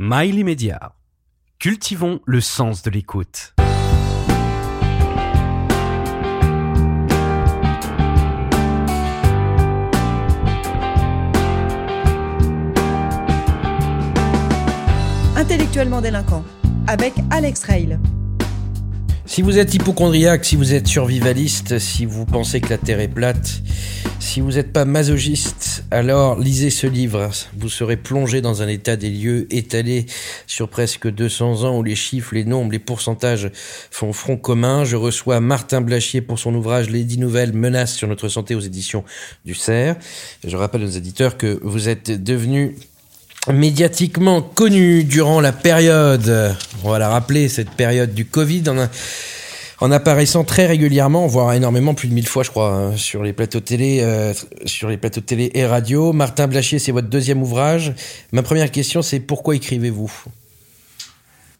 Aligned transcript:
Mail 0.00 0.38
immédiat. 0.38 0.92
Cultivons 1.58 2.20
le 2.24 2.40
sens 2.40 2.82
de 2.82 2.90
l'écoute. 2.90 3.56
Intellectuellement 15.34 16.00
délinquant 16.00 16.44
avec 16.86 17.14
Alex 17.32 17.64
Rail. 17.64 17.98
Si 19.28 19.42
vous 19.42 19.58
êtes 19.58 19.74
hypochondriaque, 19.74 20.46
si 20.46 20.56
vous 20.56 20.72
êtes 20.72 20.86
survivaliste, 20.86 21.78
si 21.78 22.06
vous 22.06 22.24
pensez 22.24 22.62
que 22.62 22.70
la 22.70 22.78
Terre 22.78 22.98
est 22.98 23.08
plate, 23.08 23.60
si 24.18 24.40
vous 24.40 24.52
n'êtes 24.52 24.72
pas 24.72 24.86
masochiste, 24.86 25.84
alors 25.90 26.40
lisez 26.40 26.70
ce 26.70 26.86
livre. 26.86 27.28
Vous 27.54 27.68
serez 27.68 27.98
plongé 27.98 28.40
dans 28.40 28.62
un 28.62 28.68
état 28.68 28.96
des 28.96 29.10
lieux 29.10 29.46
étalé 29.54 30.06
sur 30.46 30.70
presque 30.70 31.08
200 31.08 31.64
ans 31.64 31.76
où 31.78 31.82
les 31.82 31.94
chiffres, 31.94 32.34
les 32.34 32.46
nombres, 32.46 32.72
les 32.72 32.78
pourcentages 32.78 33.50
font 33.90 34.14
front 34.14 34.38
commun. 34.38 34.84
Je 34.84 34.96
reçois 34.96 35.40
Martin 35.40 35.82
Blachier 35.82 36.22
pour 36.22 36.38
son 36.38 36.54
ouvrage 36.54 36.88
Les 36.88 37.04
10 37.04 37.18
nouvelles 37.18 37.52
menaces 37.52 37.94
sur 37.94 38.08
notre 38.08 38.30
santé 38.30 38.54
aux 38.54 38.60
éditions 38.60 39.04
du 39.44 39.54
CERF. 39.54 39.98
Je 40.44 40.56
rappelle 40.56 40.82
aux 40.82 40.88
éditeurs 40.88 41.36
que 41.36 41.60
vous 41.62 41.90
êtes 41.90 42.10
devenus 42.10 42.72
médiatiquement 43.52 44.42
connu 44.42 45.04
durant 45.04 45.40
la 45.40 45.52
période, 45.52 46.56
on 46.84 46.90
va 46.90 46.98
la 46.98 47.08
rappeler, 47.08 47.48
cette 47.48 47.70
période 47.70 48.14
du 48.14 48.24
Covid, 48.24 48.64
en, 49.80 49.90
apparaissant 49.90 50.44
très 50.44 50.66
régulièrement, 50.66 51.26
voire 51.26 51.52
énormément, 51.52 51.94
plus 51.94 52.08
de 52.08 52.14
mille 52.14 52.26
fois, 52.26 52.42
je 52.42 52.50
crois, 52.50 52.72
hein, 52.72 52.96
sur 52.96 53.22
les 53.22 53.32
plateaux 53.32 53.60
télé, 53.60 54.00
euh, 54.02 54.32
sur 54.64 54.88
les 54.88 54.96
plateaux 54.96 55.20
télé 55.20 55.50
et 55.54 55.66
radio. 55.66 56.12
Martin 56.12 56.46
Blachier, 56.46 56.78
c'est 56.78 56.92
votre 56.92 57.08
deuxième 57.08 57.42
ouvrage. 57.42 57.94
Ma 58.32 58.42
première 58.42 58.70
question, 58.70 59.02
c'est 59.02 59.20
pourquoi 59.20 59.56
écrivez-vous? 59.56 60.12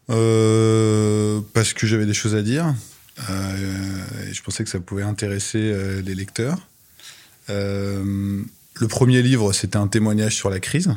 Euh, 0.09 1.39
Parce 1.53 1.73
que 1.73 1.87
j'avais 1.87 2.05
des 2.05 2.13
choses 2.13 2.35
à 2.35 2.41
dire. 2.41 2.73
Euh, 3.29 4.29
et 4.29 4.33
je 4.33 4.41
pensais 4.43 4.63
que 4.63 4.69
ça 4.69 4.79
pouvait 4.79 5.03
intéresser 5.03 5.73
les 6.03 6.15
lecteurs. 6.15 6.57
Le 7.49 8.87
premier 8.87 9.21
livre, 9.21 9.51
c'était 9.53 9.77
un 9.77 9.87
témoignage 9.87 10.35
sur 10.35 10.49
la 10.49 10.59
crise. 10.59 10.89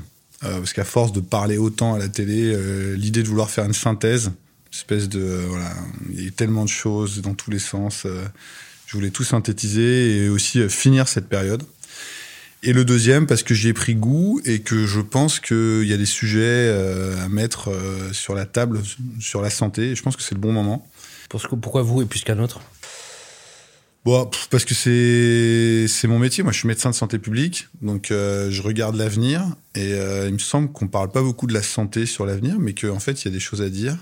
Euh, 0.45 0.59
parce 0.59 0.73
qu'à 0.73 0.85
force 0.85 1.13
de 1.13 1.21
parler 1.21 1.57
autant 1.57 1.95
à 1.95 1.99
la 1.99 2.09
télé, 2.09 2.53
euh, 2.53 2.97
l'idée 2.97 3.23
de 3.23 3.29
vouloir 3.29 3.51
faire 3.51 3.65
une 3.65 3.73
synthèse, 3.73 4.33
espèce 4.73 5.09
de 5.09 5.21
euh, 5.21 5.45
voilà, 5.49 5.73
il 6.11 6.21
y 6.21 6.25
a 6.25 6.27
eu 6.27 6.33
tellement 6.33 6.65
de 6.65 6.71
choses 6.71 7.21
dans 7.21 7.35
tous 7.35 7.51
les 7.51 7.61
sens. 7.61 8.07
je 8.87 8.97
voulais 8.97 9.11
tout 9.11 9.25
synthétiser 9.25 10.25
et 10.25 10.29
aussi 10.29 10.69
finir 10.69 11.07
cette 11.07 11.29
période. 11.29 11.63
Et 12.65 12.73
le 12.73 12.85
deuxième, 12.85 13.27
parce 13.27 13.43
que 13.43 13.55
j'y 13.55 13.69
ai 13.69 13.73
pris 13.73 13.95
goût 13.95 14.41
et 14.45 14.61
que 14.61 14.87
je 14.87 15.01
pense 15.01 15.41
qu'il 15.41 15.85
y 15.85 15.93
a 15.93 15.97
des 15.97 16.07
sujets 16.07 16.71
à 17.21 17.29
mettre 17.29 17.71
sur 18.13 18.37
la 18.37 18.47
table 18.47 18.81
sur 19.19 19.43
la 19.43 19.51
santé. 19.51 19.91
Et 19.91 19.97
je 19.97 20.03
pense 20.03 20.15
que 20.17 20.23
c'est 20.23 20.37
le 20.37 20.41
bon 20.41 20.53
moment. 20.53 20.87
Pourquoi 21.29 21.83
vous 21.83 22.03
et 22.03 22.05
plus 22.05 22.23
qu'un 22.23 22.39
autre? 22.39 22.61
Bon, 24.05 24.29
parce 24.51 24.65
que 24.65 24.75
c'est 24.75 25.87
c'est 25.87 26.09
mon 26.09 26.19
métier. 26.19 26.43
Moi, 26.43 26.53
je 26.53 26.59
suis 26.59 26.67
médecin 26.67 26.91
de 26.91 26.95
santé 26.95 27.21
publique, 27.21 27.69
donc 27.83 28.11
euh, 28.11 28.51
je 28.51 28.61
regarde 28.61 28.97
l'avenir 28.97 29.45
et 29.77 29.95
euh, 29.95 30.27
il 30.27 30.35
me 30.35 30.39
semble 30.39 30.73
qu'on 30.73 30.89
parle 30.89 31.13
pas 31.13 31.23
beaucoup 31.23 31.47
de 31.47 31.55
la 31.55 31.63
santé 31.63 32.05
sur 32.05 32.27
l'avenir, 32.27 32.57
mais 32.59 32.75
qu'en 32.75 32.99
fait, 32.99 33.23
il 33.23 33.27
y 33.27 33.29
a 33.29 33.31
des 33.31 33.41
choses 33.41 33.63
à 33.63 33.69
dire. 33.69 33.97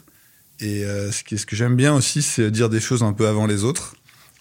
Et 0.60 0.84
euh, 0.84 1.12
ce, 1.12 1.22
qui, 1.22 1.36
ce 1.36 1.44
que 1.44 1.54
j'aime 1.54 1.76
bien 1.76 1.94
aussi, 1.94 2.22
c'est 2.22 2.50
dire 2.50 2.70
des 2.70 2.80
choses 2.80 3.02
un 3.02 3.12
peu 3.12 3.28
avant 3.28 3.46
les 3.46 3.62
autres. 3.62 3.94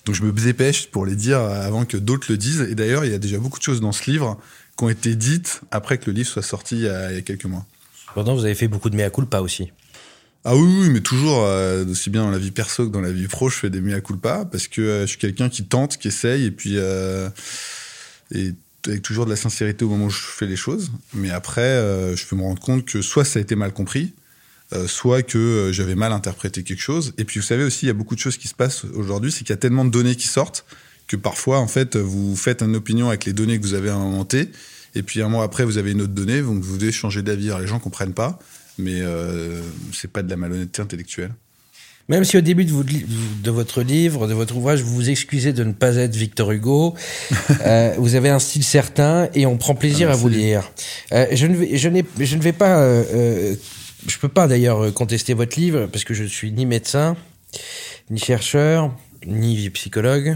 Donc, 0.05 0.15
je 0.15 0.23
me 0.23 0.31
dépêche 0.31 0.87
pour 0.87 1.05
les 1.05 1.15
dire 1.15 1.39
avant 1.39 1.83
que 1.83 1.97
d'autres 1.97 2.27
le 2.29 2.37
disent. 2.37 2.61
Et 2.61 2.75
d'ailleurs, 2.75 3.03
il 3.03 3.11
y 3.11 3.15
a 3.15 3.19
déjà 3.19 3.37
beaucoup 3.37 3.59
de 3.59 3.63
choses 3.63 3.81
dans 3.81 3.91
ce 3.91 4.09
livre 4.09 4.39
qui 4.77 4.85
ont 4.85 4.89
été 4.89 5.13
dites 5.15 5.59
après 5.71 5.97
que 5.97 6.05
le 6.05 6.13
livre 6.13 6.29
soit 6.29 6.41
sorti 6.41 6.77
il 6.77 6.83
y 6.83 6.87
a, 6.87 7.21
quelques 7.21 7.45
mois. 7.45 7.65
Pourtant, 8.13 8.33
vous 8.33 8.45
avez 8.45 8.55
fait 8.55 8.69
beaucoup 8.69 8.89
de 8.89 8.95
mea 8.95 9.09
culpa 9.09 9.41
aussi. 9.41 9.71
Ah 10.45 10.55
oui, 10.55 10.89
mais 10.89 11.01
toujours, 11.01 11.43
euh, 11.43 11.85
aussi 11.85 12.09
bien 12.09 12.23
dans 12.23 12.31
la 12.31 12.37
vie 12.37 12.51
perso 12.51 12.87
que 12.87 12.93
dans 12.93 13.01
la 13.01 13.11
vie 13.11 13.27
pro, 13.27 13.49
je 13.49 13.57
fais 13.57 13.69
des 13.69 13.81
mea 13.81 13.99
culpa 13.99 14.45
parce 14.45 14.69
que 14.69 14.81
euh, 14.81 15.01
je 15.01 15.07
suis 15.07 15.17
quelqu'un 15.17 15.49
qui 15.49 15.65
tente, 15.65 15.97
qui 15.97 16.07
essaye 16.07 16.45
et 16.45 16.51
puis 16.51 16.75
euh, 16.77 17.29
et 18.31 18.53
avec 18.87 19.01
toujours 19.01 19.25
de 19.25 19.31
la 19.31 19.35
sincérité 19.35 19.83
au 19.83 19.89
moment 19.89 20.05
où 20.05 20.09
je 20.09 20.21
fais 20.21 20.45
les 20.45 20.55
choses. 20.55 20.91
Mais 21.13 21.29
après, 21.29 21.75
je 22.15 22.25
peux 22.25 22.37
me 22.37 22.43
rendre 22.43 22.61
compte 22.61 22.85
que 22.85 23.01
soit 23.01 23.25
ça 23.25 23.39
a 23.39 23.41
été 23.41 23.55
mal 23.55 23.73
compris, 23.73 24.13
soit 24.87 25.21
que 25.21 25.71
j'avais 25.73 25.95
mal 25.95 26.13
interprété 26.13 26.63
quelque 26.63 26.81
chose. 26.81 27.13
Et 27.17 27.25
puis 27.25 27.41
vous 27.41 27.45
savez 27.45 27.65
aussi, 27.65 27.85
il 27.85 27.87
y 27.87 27.91
a 27.91 27.93
beaucoup 27.93 28.15
de 28.15 28.21
choses 28.21 28.37
qui 28.37 28.47
se 28.47 28.53
passent 28.53 28.85
aujourd'hui, 28.93 29.33
c'est 29.33 29.39
qu'il 29.39 29.49
y 29.49 29.53
a 29.53 29.57
tellement 29.57 29.83
de 29.83 29.89
données 29.91 30.15
qui 30.15 30.29
sortent 30.29 30.65
que 31.07 31.17
parfois, 31.17 31.59
en 31.59 31.67
fait, 31.67 31.97
vous 31.97 32.37
faites 32.37 32.61
une 32.61 32.77
opinion 32.77 33.09
avec 33.09 33.25
les 33.25 33.33
données 33.33 33.59
que 33.59 33.63
vous 33.63 33.73
avez 33.73 33.89
inventées. 33.89 34.49
Et 34.95 35.03
puis 35.03 35.21
un 35.21 35.27
mois 35.27 35.43
après, 35.43 35.65
vous 35.65 35.77
avez 35.77 35.91
une 35.91 36.01
autre 36.01 36.13
donnée, 36.13 36.41
donc 36.41 36.63
vous 36.63 36.77
devez 36.77 36.93
changer 36.93 37.21
d'avis. 37.21 37.51
Les 37.59 37.67
gens 37.67 37.79
comprennent 37.79 38.13
pas 38.13 38.39
mais 38.79 39.01
euh, 39.01 39.61
c'est 39.93 40.11
pas 40.11 40.23
de 40.23 40.29
la 40.29 40.37
malhonnêteté 40.37 40.81
intellectuelle. 40.81 41.31
Même 42.09 42.23
si 42.23 42.37
au 42.37 42.41
début 42.41 42.65
de, 42.65 42.71
vous, 42.71 42.83
de, 42.83 43.51
votre 43.51 43.83
livre, 43.83 44.27
de 44.27 44.33
votre 44.33 44.57
ouvrage, 44.57 44.81
vous 44.81 44.95
vous 44.95 45.09
excusez 45.11 45.53
de 45.53 45.63
ne 45.63 45.73
pas 45.73 45.95
être 45.95 46.15
Victor 46.15 46.51
Hugo, 46.51 46.95
euh, 47.65 47.93
vous 47.99 48.15
avez 48.15 48.29
un 48.29 48.39
style 48.39 48.63
certain 48.63 49.29
et 49.35 49.45
on 49.45 49.57
prend 49.57 49.75
plaisir 49.75 50.09
ah, 50.09 50.13
à 50.13 50.15
vous 50.15 50.27
lire. 50.27 50.71
Euh, 51.11 51.27
je, 51.31 51.45
ne 51.45 51.55
vais, 51.55 51.77
je, 51.77 51.89
je 52.19 52.35
ne 52.35 52.41
vais 52.41 52.51
pas, 52.51 52.81
euh, 52.81 53.55
je 54.07 54.17
peux 54.17 54.27
pas 54.27 54.47
d'ailleurs 54.47 54.91
contester 54.95 55.35
votre 55.35 55.59
livre 55.59 55.85
parce 55.85 56.03
que 56.03 56.15
je 56.15 56.23
suis 56.23 56.51
ni 56.51 56.65
médecin, 56.65 57.15
ni 58.09 58.19
chercheur, 58.19 58.91
ni 59.27 59.69
psychologue 59.69 60.35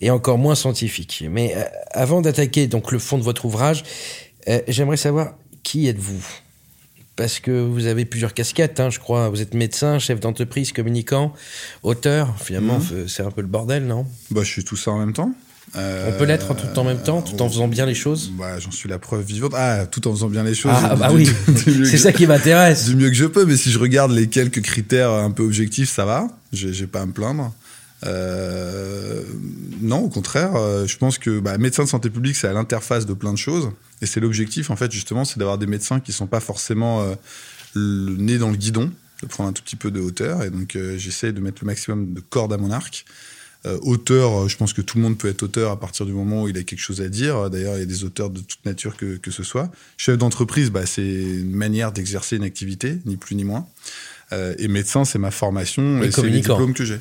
et 0.00 0.10
encore 0.10 0.38
moins 0.38 0.56
scientifique. 0.56 1.24
Mais 1.30 1.54
avant 1.92 2.20
d'attaquer 2.20 2.66
donc 2.66 2.90
le 2.90 2.98
fond 2.98 3.16
de 3.16 3.22
votre 3.22 3.44
ouvrage, 3.44 3.84
j'aimerais 4.66 4.96
savoir 4.96 5.34
qui 5.62 5.86
êtes-vous? 5.86 6.24
Parce 7.20 7.38
que 7.38 7.50
vous 7.50 7.84
avez 7.84 8.06
plusieurs 8.06 8.32
casquettes, 8.32 8.80
hein, 8.80 8.88
je 8.88 8.98
crois. 8.98 9.28
Vous 9.28 9.42
êtes 9.42 9.52
médecin, 9.52 9.98
chef 9.98 10.20
d'entreprise, 10.20 10.72
communicant, 10.72 11.34
auteur. 11.82 12.34
Finalement, 12.42 12.78
mmh. 12.78 13.08
c'est 13.08 13.22
un 13.22 13.30
peu 13.30 13.42
le 13.42 13.46
bordel, 13.46 13.84
non? 13.84 14.06
Bah, 14.30 14.40
je 14.42 14.50
suis 14.50 14.64
tout 14.64 14.78
ça 14.78 14.90
en 14.90 14.98
même 14.98 15.12
temps. 15.12 15.30
Euh, 15.76 16.08
on 16.08 16.18
peut 16.18 16.24
l'être 16.24 16.56
tout 16.56 16.78
en 16.78 16.82
même 16.82 17.02
temps, 17.02 17.20
tout 17.20 17.42
en 17.42 17.50
faisant 17.50 17.68
bien 17.68 17.84
les 17.84 17.94
choses? 17.94 18.32
Bah, 18.38 18.58
J'en 18.58 18.70
suis 18.70 18.88
la 18.88 18.98
preuve 18.98 19.22
vivante. 19.22 19.52
Ah, 19.54 19.84
tout 19.84 20.08
en 20.08 20.12
faisant 20.12 20.30
bien 20.30 20.44
les 20.44 20.54
choses. 20.54 20.72
Ah, 20.74 20.96
bah 20.96 21.10
oui, 21.12 21.28
c'est 21.84 21.98
ça 21.98 22.10
qui 22.10 22.26
m'intéresse. 22.26 22.86
Du 22.86 22.96
mieux 22.96 23.10
que 23.10 23.16
je 23.16 23.26
peux, 23.26 23.44
mais 23.44 23.58
si 23.58 23.70
je 23.70 23.78
regarde 23.78 24.12
les 24.12 24.28
quelques 24.28 24.62
critères 24.62 25.10
un 25.10 25.30
peu 25.30 25.42
objectifs, 25.42 25.90
ça 25.90 26.06
va. 26.06 26.26
J'ai 26.54 26.86
pas 26.86 27.02
à 27.02 27.06
me 27.06 27.12
plaindre. 27.12 27.52
Euh, 28.06 29.24
non, 29.80 30.04
au 30.04 30.08
contraire, 30.08 30.54
euh, 30.56 30.86
je 30.86 30.96
pense 30.96 31.18
que 31.18 31.40
bah, 31.40 31.58
médecin 31.58 31.84
de 31.84 31.88
santé 31.88 32.10
publique, 32.10 32.36
c'est 32.36 32.48
à 32.48 32.52
l'interface 32.52 33.06
de 33.06 33.14
plein 33.14 33.32
de 33.32 33.38
choses. 33.38 33.70
Et 34.02 34.06
c'est 34.06 34.20
l'objectif, 34.20 34.70
en 34.70 34.76
fait, 34.76 34.90
justement, 34.90 35.24
c'est 35.24 35.38
d'avoir 35.38 35.58
des 35.58 35.66
médecins 35.66 36.00
qui 36.00 36.12
sont 36.12 36.26
pas 36.26 36.40
forcément 36.40 37.02
euh, 37.02 37.14
le 37.74 38.16
nez 38.16 38.38
dans 38.38 38.50
le 38.50 38.56
guidon, 38.56 38.90
de 39.22 39.26
prendre 39.26 39.50
un 39.50 39.52
tout 39.52 39.62
petit 39.62 39.76
peu 39.76 39.90
de 39.90 40.00
hauteur. 40.00 40.42
Et 40.42 40.50
donc, 40.50 40.76
euh, 40.76 40.96
j'essaie 40.96 41.32
de 41.32 41.40
mettre 41.40 41.58
le 41.62 41.66
maximum 41.66 42.14
de 42.14 42.20
cordes 42.20 42.52
à 42.52 42.58
mon 42.58 42.70
arc. 42.70 43.04
Euh, 43.66 43.78
auteur, 43.82 44.48
je 44.48 44.56
pense 44.56 44.72
que 44.72 44.80
tout 44.80 44.96
le 44.96 45.02
monde 45.02 45.18
peut 45.18 45.28
être 45.28 45.42
auteur 45.42 45.70
à 45.70 45.78
partir 45.78 46.06
du 46.06 46.12
moment 46.12 46.44
où 46.44 46.48
il 46.48 46.56
a 46.56 46.62
quelque 46.62 46.80
chose 46.80 47.00
à 47.02 47.08
dire. 47.08 47.50
D'ailleurs, 47.50 47.76
il 47.76 47.80
y 47.80 47.82
a 47.82 47.86
des 47.86 48.04
auteurs 48.04 48.30
de 48.30 48.40
toute 48.40 48.64
nature 48.64 48.96
que, 48.96 49.16
que 49.16 49.30
ce 49.30 49.42
soit. 49.42 49.70
Chef 49.98 50.16
d'entreprise, 50.16 50.70
bah, 50.70 50.86
c'est 50.86 51.02
une 51.02 51.54
manière 51.54 51.92
d'exercer 51.92 52.36
une 52.36 52.44
activité, 52.44 52.98
ni 53.04 53.16
plus 53.16 53.34
ni 53.34 53.44
moins. 53.44 53.66
Euh, 54.32 54.54
et 54.58 54.68
médecin, 54.68 55.04
c'est 55.04 55.18
ma 55.18 55.30
formation 55.30 56.02
et, 56.02 56.06
et 56.06 56.10
c'est 56.10 56.22
le 56.22 56.30
diplôme 56.30 56.72
que 56.72 56.84
j'ai. 56.84 57.00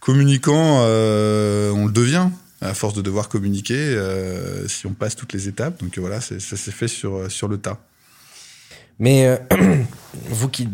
Communicant, 0.00 0.82
euh, 0.82 1.72
on 1.72 1.86
le 1.86 1.92
devient 1.92 2.28
à 2.60 2.74
force 2.74 2.94
de 2.94 3.02
devoir 3.02 3.28
communiquer 3.28 3.74
euh, 3.74 4.66
si 4.68 4.86
on 4.86 4.92
passe 4.92 5.16
toutes 5.16 5.32
les 5.32 5.48
étapes. 5.48 5.82
Donc 5.82 5.98
voilà, 5.98 6.20
ça 6.20 6.38
s'est 6.38 6.70
fait 6.70 6.88
sur, 6.88 7.30
sur 7.30 7.48
le 7.48 7.58
tas. 7.58 7.78
Mais 8.98 9.26
euh, 9.26 9.36
vous 10.28 10.48
qui 10.48 10.68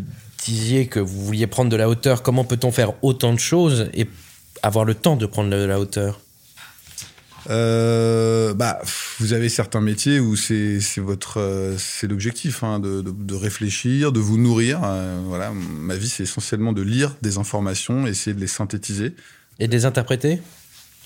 disiez 0.45 0.87
que 0.87 1.01
vous 1.01 1.25
vouliez 1.25 1.47
prendre 1.47 1.71
de 1.71 1.77
la 1.77 1.89
hauteur, 1.89 2.23
comment 2.23 2.45
peut-on 2.45 2.73
faire 2.73 2.93
autant 3.03 3.33
de 3.33 3.39
choses 3.39 3.89
et 3.95 4.07
avoir 4.63 4.85
le 4.85 4.95
temps 4.95 5.17
de 5.17 5.27
prendre 5.27 5.51
de 5.51 5.65
la 5.65 5.81
hauteur 5.81 6.21
euh, 7.51 8.55
bah, 8.55 8.81
vous 9.19 9.33
avez 9.33 9.49
certains 9.49 9.81
métiers 9.81 10.21
où 10.21 10.37
c'est 10.37 10.79
votre 10.99 11.41
euh, 11.41 11.77
c'est 11.77 12.07
l'objectif 12.07 12.63
hein, 12.63 12.79
de, 12.79 13.03
de, 13.03 13.11
de, 13.11 13.35
réfléchir, 13.35 14.13
de 14.13 14.21
vous 14.21 14.39
nourrir. 14.39 14.81
Euh, 14.85 15.21
voilà, 15.27 15.53
ma 15.53 15.97
vie 15.97 16.09
c'est 16.09 16.23
essentiellement 16.23 16.73
de 16.73 16.83
lire 16.83 17.17
des 17.21 17.39
informations, 17.39 18.07
essayer 18.07 18.35
de 18.35 18.41
les 18.41 18.47
synthétiser 18.47 19.15
et 19.59 19.67
de 19.67 19.73
les 19.73 19.85
interpréter. 19.85 20.41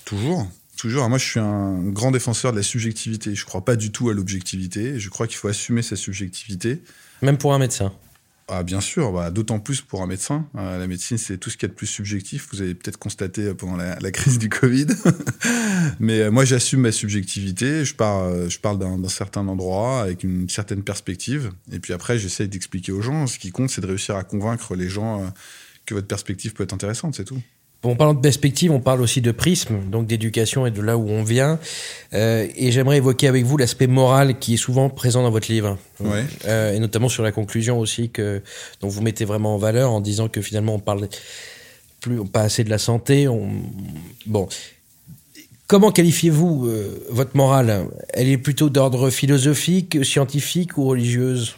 Toujours, 0.05 0.47
toujours. 0.77 0.99
Alors 0.99 1.09
moi, 1.09 1.17
je 1.17 1.25
suis 1.25 1.39
un 1.39 1.79
grand 1.79 2.11
défenseur 2.11 2.51
de 2.51 2.57
la 2.57 2.63
subjectivité. 2.63 3.35
Je 3.35 3.45
crois 3.45 3.65
pas 3.65 3.75
du 3.75 3.91
tout 3.91 4.09
à 4.09 4.13
l'objectivité. 4.13 4.99
Je 4.99 5.09
crois 5.09 5.27
qu'il 5.27 5.37
faut 5.37 5.47
assumer 5.47 5.81
sa 5.81 5.95
subjectivité. 5.95 6.81
Même 7.21 7.37
pour 7.37 7.53
un 7.53 7.59
médecin. 7.59 7.91
Ah, 8.49 8.63
bien 8.63 8.79
sûr, 8.79 9.11
bah, 9.11 9.29
d'autant 9.29 9.59
plus 9.59 9.81
pour 9.81 10.01
un 10.01 10.07
médecin. 10.07 10.47
Euh, 10.55 10.79
la 10.79 10.87
médecine, 10.87 11.17
c'est 11.17 11.37
tout 11.37 11.49
ce 11.49 11.57
qu'il 11.57 11.67
y 11.67 11.69
a 11.69 11.73
de 11.73 11.77
plus 11.77 11.87
subjectif. 11.87 12.47
Vous 12.53 12.61
avez 12.61 12.75
peut-être 12.75 12.97
constaté 12.97 13.53
pendant 13.53 13.75
la, 13.75 14.11
crise 14.11 14.39
du 14.39 14.47
Covid. 14.47 14.87
Mais 15.99 16.21
euh, 16.21 16.31
moi, 16.31 16.45
j'assume 16.45 16.81
ma 16.81 16.93
subjectivité. 16.93 17.83
Je, 17.83 17.93
pars, 17.93 18.23
euh, 18.23 18.47
je 18.47 18.57
parle 18.57 18.79
d'un 18.79 19.09
certain 19.09 19.45
endroit 19.49 20.01
avec 20.01 20.23
une 20.23 20.47
certaine 20.47 20.81
perspective. 20.81 21.51
Et 21.73 21.79
puis 21.79 21.91
après, 21.91 22.17
j'essaye 22.17 22.47
d'expliquer 22.47 22.93
aux 22.93 23.01
gens. 23.01 23.27
Ce 23.27 23.37
qui 23.37 23.51
compte, 23.51 23.69
c'est 23.69 23.81
de 23.81 23.87
réussir 23.87 24.15
à 24.15 24.23
convaincre 24.23 24.75
les 24.75 24.87
gens 24.87 25.21
euh, 25.21 25.27
que 25.85 25.93
votre 25.93 26.07
perspective 26.07 26.53
peut 26.53 26.63
être 26.63 26.73
intéressante, 26.73 27.15
c'est 27.15 27.25
tout. 27.25 27.41
En 27.83 27.95
parlant 27.95 28.13
de 28.13 28.19
perspective, 28.19 28.71
on 28.71 28.81
parle 28.81 29.01
aussi 29.01 29.21
de 29.21 29.31
prisme, 29.31 29.79
donc 29.89 30.07
d'éducation 30.07 30.65
et 30.65 30.71
de 30.71 30.81
là 30.81 30.97
où 30.97 31.07
on 31.09 31.23
vient. 31.23 31.57
Euh, 32.13 32.45
et 32.55 32.71
j'aimerais 32.71 32.97
évoquer 32.97 33.27
avec 33.27 33.45
vous 33.45 33.55
l'aspect 33.55 33.87
moral 33.87 34.39
qui 34.39 34.55
est 34.55 34.57
souvent 34.57 34.89
présent 34.89 35.23
dans 35.23 35.31
votre 35.31 35.51
livre, 35.51 35.77
Ouais. 35.99 36.25
Euh, 36.45 36.73
et 36.73 36.79
notamment 36.79 37.07
sur 37.07 37.23
la 37.23 37.31
conclusion 37.31 37.79
aussi 37.79 38.09
que 38.09 38.41
dont 38.81 38.87
vous 38.87 39.01
mettez 39.01 39.25
vraiment 39.25 39.55
en 39.55 39.57
valeur 39.57 39.91
en 39.91 40.01
disant 40.01 40.27
que 40.27 40.41
finalement 40.41 40.75
on 40.75 40.79
parle 40.79 41.07
plus 42.01 42.23
pas 42.25 42.41
assez 42.41 42.63
de 42.63 42.69
la 42.69 42.77
santé. 42.77 43.27
On, 43.27 43.49
bon, 44.25 44.47
comment 45.67 45.91
qualifiez-vous 45.91 46.67
euh, 46.67 47.05
votre 47.09 47.35
morale? 47.37 47.87
Elle 48.09 48.27
est 48.27 48.37
plutôt 48.37 48.69
d'ordre 48.69 49.09
philosophique, 49.09 50.03
scientifique 50.03 50.77
ou 50.77 50.85
religieuse? 50.85 51.55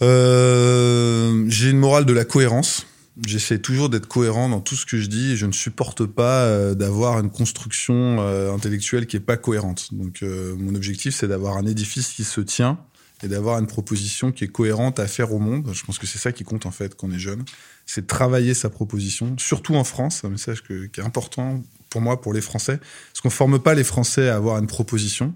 Euh, 0.00 1.44
j'ai 1.48 1.70
une 1.70 1.78
morale 1.78 2.06
de 2.06 2.12
la 2.12 2.24
cohérence. 2.24 2.86
J'essaie 3.26 3.58
toujours 3.58 3.88
d'être 3.88 4.06
cohérent 4.06 4.48
dans 4.48 4.60
tout 4.60 4.76
ce 4.76 4.86
que 4.86 4.96
je 4.98 5.08
dis 5.08 5.36
je 5.36 5.46
ne 5.46 5.52
supporte 5.52 6.06
pas 6.06 6.44
euh, 6.44 6.74
d'avoir 6.74 7.18
une 7.18 7.30
construction 7.30 8.18
euh, 8.20 8.52
intellectuelle 8.52 9.06
qui 9.06 9.16
est 9.16 9.20
pas 9.20 9.36
cohérente. 9.36 9.92
Donc 9.92 10.22
euh, 10.22 10.54
mon 10.56 10.74
objectif 10.74 11.14
c'est 11.16 11.26
d'avoir 11.26 11.56
un 11.56 11.66
édifice 11.66 12.08
qui 12.12 12.22
se 12.24 12.40
tient 12.40 12.78
et 13.24 13.28
d'avoir 13.28 13.58
une 13.58 13.66
proposition 13.66 14.30
qui 14.30 14.44
est 14.44 14.48
cohérente 14.48 15.00
à 15.00 15.08
faire 15.08 15.32
au 15.32 15.40
monde. 15.40 15.68
Je 15.72 15.84
pense 15.84 15.98
que 15.98 16.06
c'est 16.06 16.18
ça 16.18 16.30
qui 16.30 16.44
compte 16.44 16.66
en 16.66 16.70
fait 16.70 16.94
quand 16.94 17.08
on 17.08 17.12
est 17.12 17.18
jeune, 17.18 17.44
c'est 17.86 18.06
travailler 18.06 18.54
sa 18.54 18.70
proposition, 18.70 19.34
surtout 19.38 19.74
en 19.74 19.82
France, 19.84 20.22
un 20.24 20.28
message 20.28 20.62
que- 20.62 20.86
qui 20.86 21.00
est 21.00 21.04
important 21.04 21.60
pour 21.90 22.00
moi, 22.00 22.20
pour 22.20 22.32
les 22.32 22.40
Français, 22.40 22.78
parce 22.78 23.20
qu'on 23.20 23.30
forme 23.30 23.58
pas 23.58 23.74
les 23.74 23.82
Français 23.82 24.28
à 24.28 24.36
avoir 24.36 24.58
une 24.58 24.68
proposition, 24.68 25.34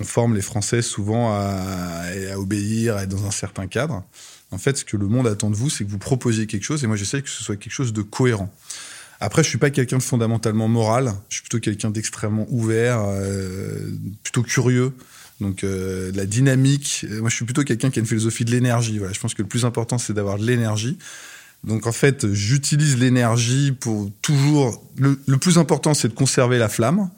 on 0.00 0.04
forme 0.04 0.36
les 0.36 0.42
Français 0.42 0.82
souvent 0.82 1.32
à, 1.32 2.04
à 2.32 2.38
obéir, 2.38 2.96
à 2.96 3.02
être 3.02 3.08
dans 3.08 3.26
un 3.26 3.32
certain 3.32 3.66
cadre. 3.66 4.04
En 4.50 4.58
fait, 4.58 4.78
ce 4.78 4.84
que 4.84 4.96
le 4.96 5.06
monde 5.06 5.26
attend 5.26 5.50
de 5.50 5.56
vous, 5.56 5.68
c'est 5.70 5.84
que 5.84 5.90
vous 5.90 5.98
proposiez 5.98 6.46
quelque 6.46 6.64
chose, 6.64 6.82
et 6.84 6.86
moi 6.86 6.96
j'essaie 6.96 7.22
que 7.22 7.28
ce 7.28 7.44
soit 7.44 7.56
quelque 7.56 7.72
chose 7.72 7.92
de 7.92 8.02
cohérent. 8.02 8.52
Après, 9.20 9.42
je 9.42 9.48
suis 9.48 9.58
pas 9.58 9.70
quelqu'un 9.70 9.98
de 9.98 10.02
fondamentalement 10.02 10.68
moral, 10.68 11.12
je 11.28 11.36
suis 11.36 11.42
plutôt 11.42 11.58
quelqu'un 11.58 11.90
d'extrêmement 11.90 12.46
ouvert, 12.50 13.02
euh, 13.04 13.90
plutôt 14.22 14.42
curieux. 14.42 14.92
Donc 15.40 15.64
euh, 15.64 16.10
la 16.14 16.26
dynamique. 16.26 17.06
Moi, 17.08 17.28
je 17.28 17.36
suis 17.36 17.44
plutôt 17.44 17.62
quelqu'un 17.62 17.90
qui 17.90 17.98
a 17.98 18.00
une 18.00 18.06
philosophie 18.06 18.44
de 18.44 18.50
l'énergie. 18.50 18.98
Voilà, 18.98 19.12
je 19.12 19.20
pense 19.20 19.34
que 19.34 19.42
le 19.42 19.48
plus 19.48 19.64
important, 19.64 19.98
c'est 19.98 20.12
d'avoir 20.12 20.38
de 20.38 20.44
l'énergie. 20.44 20.98
Donc 21.64 21.86
en 21.86 21.92
fait, 21.92 22.32
j'utilise 22.32 22.96
l'énergie 22.96 23.72
pour 23.72 24.10
toujours. 24.22 24.84
Le 24.96 25.36
plus 25.36 25.58
important, 25.58 25.94
c'est 25.94 26.08
de 26.08 26.14
conserver 26.14 26.58
la 26.58 26.68
flamme. 26.68 27.10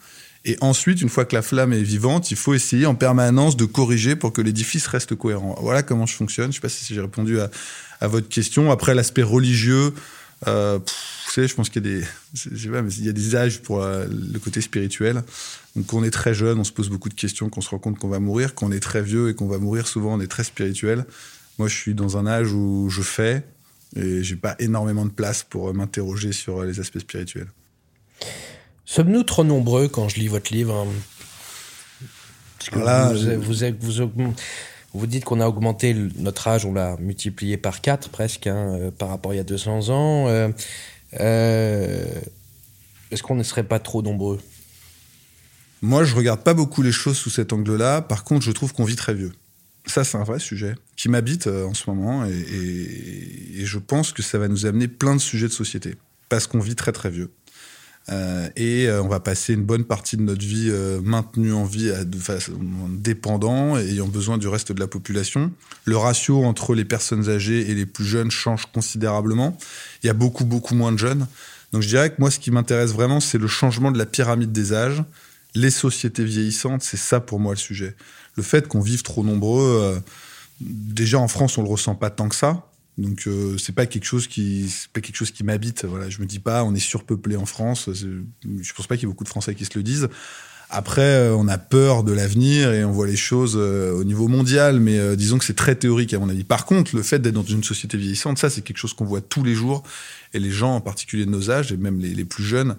Et 0.45 0.57
ensuite, 0.63 1.03
une 1.03 1.11
fois 1.11 1.27
que 1.27 1.35
la 1.35 1.43
flamme 1.43 1.73
est 1.73 1.83
vivante, 1.83 2.31
il 2.31 2.37
faut 2.37 2.55
essayer 2.55 2.87
en 2.87 2.95
permanence 2.95 3.57
de 3.57 3.67
corriger 3.67 4.17
pour 4.17 4.33
que 4.33 4.41
l'édifice 4.41 4.87
reste 4.87 5.15
cohérent. 5.15 5.55
Voilà 5.61 5.83
comment 5.83 6.07
je 6.07 6.15
fonctionne. 6.15 6.51
Je 6.51 6.57
sais 6.57 6.63
pas 6.63 6.71
si 6.71 6.95
j'ai 6.95 7.01
répondu 7.01 7.39
à, 7.41 7.51
votre 8.09 8.29
question. 8.29 8.71
Après, 8.71 8.95
l'aspect 8.95 9.23
religieux, 9.23 9.93
euh, 10.49 10.79
je 11.37 11.55
pense 11.55 11.69
qu'il 11.69 11.85
y 11.85 13.09
a 13.09 13.13
des, 13.13 13.37
âges 13.37 13.61
pour 13.61 13.83
euh, 13.83 14.07
le 14.09 14.39
côté 14.39 14.63
spirituel. 14.63 15.23
Donc, 15.77 15.87
quand 15.87 15.99
on 15.99 16.05
est 16.05 16.11
très 16.11 16.33
jeune, 16.33 16.59
on 16.59 16.65
se 16.65 16.73
pose 16.73 16.89
beaucoup 16.89 17.11
de 17.11 17.15
questions, 17.15 17.51
qu'on 17.51 17.61
se 17.61 17.69
rend 17.69 17.79
compte 17.79 17.99
qu'on 17.99 18.09
va 18.09 18.21
mourir. 18.21 18.55
Quand 18.55 18.67
on 18.67 18.73
est 18.73 18.81
très 18.81 19.03
vieux 19.03 19.29
et 19.29 19.35
qu'on 19.35 19.47
va 19.47 19.59
mourir, 19.59 19.87
souvent, 19.87 20.15
on 20.15 20.21
est 20.21 20.27
très 20.27 20.45
spirituel. 20.45 21.05
Moi, 21.59 21.69
je 21.69 21.77
suis 21.77 21.93
dans 21.93 22.17
un 22.17 22.27
âge 22.27 22.51
où 22.55 22.89
je 22.89 23.03
fais 23.03 23.45
et 23.95 24.23
j'ai 24.23 24.37
pas 24.37 24.57
énormément 24.59 25.05
de 25.05 25.11
place 25.11 25.43
pour 25.43 25.75
m'interroger 25.75 26.33
sur 26.33 26.63
les 26.63 26.81
aspects 26.81 27.01
spirituels. 27.01 27.49
Sommes-nous 28.91 29.23
trop 29.23 29.45
nombreux 29.45 29.87
quand 29.87 30.09
je 30.09 30.17
lis 30.19 30.27
votre 30.27 30.53
livre 30.53 30.75
hein? 30.75 30.87
Parce 32.59 32.71
que 32.71 32.75
Voilà, 32.81 33.13
vous, 34.93 35.07
dites 35.07 35.25
qu'on 35.25 35.41
a 35.41 35.47
augmenté 35.47 35.93
le- 35.93 36.11
notre 36.17 36.49
âge, 36.49 36.65
on 36.67 36.75
l'a 36.75 36.97
multiplié 36.99 37.57
par 37.57 37.83
4 37.83 38.09
presque 38.09 38.49
hein, 38.49 38.75
euh, 38.75 38.91
par 38.91 39.09
rapport 39.11 39.31
à 39.31 39.35
il 39.35 39.37
y 39.37 39.41
a 39.41 39.45
200 39.45 39.91
ans. 39.91 40.27
Euh, 40.27 40.49
euh, 41.21 42.05
Est-ce 43.13 43.23
qu'on 43.23 43.37
ne 43.37 43.45
serait 43.45 43.63
pas 43.63 43.79
trop 43.79 44.03
nombreux? 44.03 44.41
Moi, 45.83 46.03
je 46.03 46.17
regarde 46.17 46.43
pas 46.43 46.55
beaucoup 46.55 46.83
les 46.83 46.91
choses 46.91 47.17
sous 47.17 47.31
cet 47.31 47.53
angle-là. 47.53 48.03
Par 48.03 48.25
contre, 48.25 48.45
je 48.45 48.51
trouve 48.51 48.73
qu'on 48.73 48.85
vit 48.85 48.97
très 48.97 49.15
vieux. 49.15 49.31
Ça, 49.87 50.03
c'est 50.03 50.19
un 50.19 50.25
vrai 50.25 50.41
sujet 50.41 50.75
qui 50.97 51.09
m'habite 51.09 51.47
en 51.47 51.75
ce 51.75 51.89
moment 51.89 52.25
et, 52.27 52.33
et- 52.33 53.61
et 53.61 53.67
je 53.67 53.79
pense 53.79 54.13
que 54.13 54.23
ça 54.23 54.37
va 54.39 54.49
nous 54.49 54.67
amener 54.67 54.89
plein 54.89 55.15
de 55.15 55.21
sujets 55.21 55.47
de 55.47 55.53
société 55.53 55.95
parce 56.29 56.49
qu'on 56.49 56.59
vit 56.61 56.75
très 56.75 56.91
très 56.93 57.09
vieux. 57.11 57.31
Euh, 58.08 58.49
et 58.56 58.87
euh, 58.87 59.02
on 59.02 59.08
va 59.08 59.20
passer 59.20 59.52
une 59.52 59.62
bonne 59.62 59.85
partie 59.85 60.17
de 60.17 60.23
notre 60.23 60.44
vie 60.44 60.69
euh, 60.70 61.00
maintenue 61.02 61.52
en 61.52 61.64
vie 61.64 61.91
à, 61.91 62.02
dépendant 62.88 63.79
et 63.79 63.88
ayant 63.91 64.08
besoin 64.08 64.38
du 64.38 64.49
reste 64.49 64.73
de 64.73 64.81
la 64.81 64.88
population. 64.88 65.52
Le 65.85 65.97
ratio 65.97 66.43
entre 66.44 66.75
les 66.75 66.85
personnes 66.85 67.29
âgées 67.29 67.70
et 67.70 67.75
les 67.75 67.87
plus 67.87 68.05
jeunes 68.05 68.31
change 68.31 68.67
considérablement. 68.73 69.56
Il 70.02 70.06
y 70.06 70.11
a 70.11 70.14
beaucoup 70.14 70.44
beaucoup 70.44 70.75
moins 70.75 70.93
de 70.93 70.99
jeunes. 70.99 71.26
Donc 71.73 71.82
je 71.82 71.88
dirais 71.88 72.11
que 72.11 72.17
moi, 72.19 72.31
ce 72.32 72.41
qui 72.41 72.50
m'intéresse 72.50 72.91
vraiment, 72.91 73.20
c'est 73.20 73.38
le 73.38 73.47
changement 73.47 73.93
de 73.93 73.99
la 73.99 74.06
pyramide 74.06 74.50
des 74.50 74.73
âges 74.73 75.05
les 75.55 75.70
sociétés 75.70 76.25
vieillissantes, 76.25 76.82
c'est 76.82 76.96
ça 76.96 77.20
pour 77.20 77.41
moi 77.41 77.53
le 77.53 77.58
sujet. 77.58 77.96
Le 78.37 78.43
fait 78.43 78.69
qu'on 78.69 78.81
vive 78.81 79.03
trop 79.03 79.25
nombreux, 79.25 79.81
euh, 79.82 80.00
déjà 80.61 81.19
en 81.19 81.29
France, 81.29 81.58
on 81.58 81.62
le 81.62 81.69
ressent 81.69 81.94
pas 81.94 82.11
tant 82.11 82.29
que 82.29 82.37
ça. 82.37 82.67
Donc 83.00 83.26
euh, 83.26 83.58
c'est 83.58 83.75
pas 83.75 83.87
quelque 83.87 84.05
chose 84.05 84.29
qui 84.29 84.73
pas 84.93 85.00
quelque 85.00 85.17
chose 85.17 85.31
qui 85.31 85.43
m'habite. 85.43 85.85
Voilà, 85.85 86.08
je 86.08 86.20
me 86.20 86.26
dis 86.26 86.38
pas 86.38 86.64
on 86.64 86.75
est 86.75 86.79
surpeuplé 86.79 87.37
en 87.37 87.47
France. 87.47 87.91
Je 87.93 88.73
pense 88.75 88.87
pas 88.87 88.97
qu'il 88.97 89.08
y 89.08 89.11
ait 89.11 89.12
beaucoup 89.12 89.25
de 89.25 89.29
Français 89.29 89.55
qui 89.55 89.64
se 89.64 89.76
le 89.76 89.82
disent. 89.82 90.08
Après, 90.73 91.02
euh, 91.02 91.35
on 91.35 91.49
a 91.49 91.58
peur 91.58 92.05
de 92.05 92.12
l'avenir 92.12 92.73
et 92.73 92.85
on 92.85 92.93
voit 92.93 93.08
les 93.08 93.17
choses 93.17 93.55
euh, 93.56 93.93
au 93.93 94.05
niveau 94.05 94.29
mondial, 94.29 94.79
mais 94.79 94.99
euh, 94.99 95.17
disons 95.17 95.37
que 95.37 95.44
c'est 95.44 95.56
très 95.56 95.75
théorique 95.75 96.14
à 96.14 96.20
mon 96.20 96.29
avis. 96.29 96.44
Par 96.44 96.64
contre, 96.64 96.94
le 96.94 97.02
fait 97.02 97.19
d'être 97.19 97.35
dans 97.35 97.43
une 97.43 97.64
société 97.64 97.99
vieillissante, 97.99 98.38
ça 98.38 98.50
c'est 98.50 98.62
quelque 98.62 98.76
chose 98.76 98.94
qu'on 98.94 99.05
voit 99.05 99.20
tous 99.20 99.43
les 99.43 99.55
jours 99.55 99.82
et 100.32 100.38
les 100.38 100.53
gens 100.53 100.76
en 100.76 100.81
particulier 100.81 101.26
de 101.26 101.31
nos 101.31 101.50
âges 101.50 101.73
et 101.73 101.76
même 101.76 101.99
les, 101.99 102.25
plus 102.25 102.44
jeunes 102.44 102.76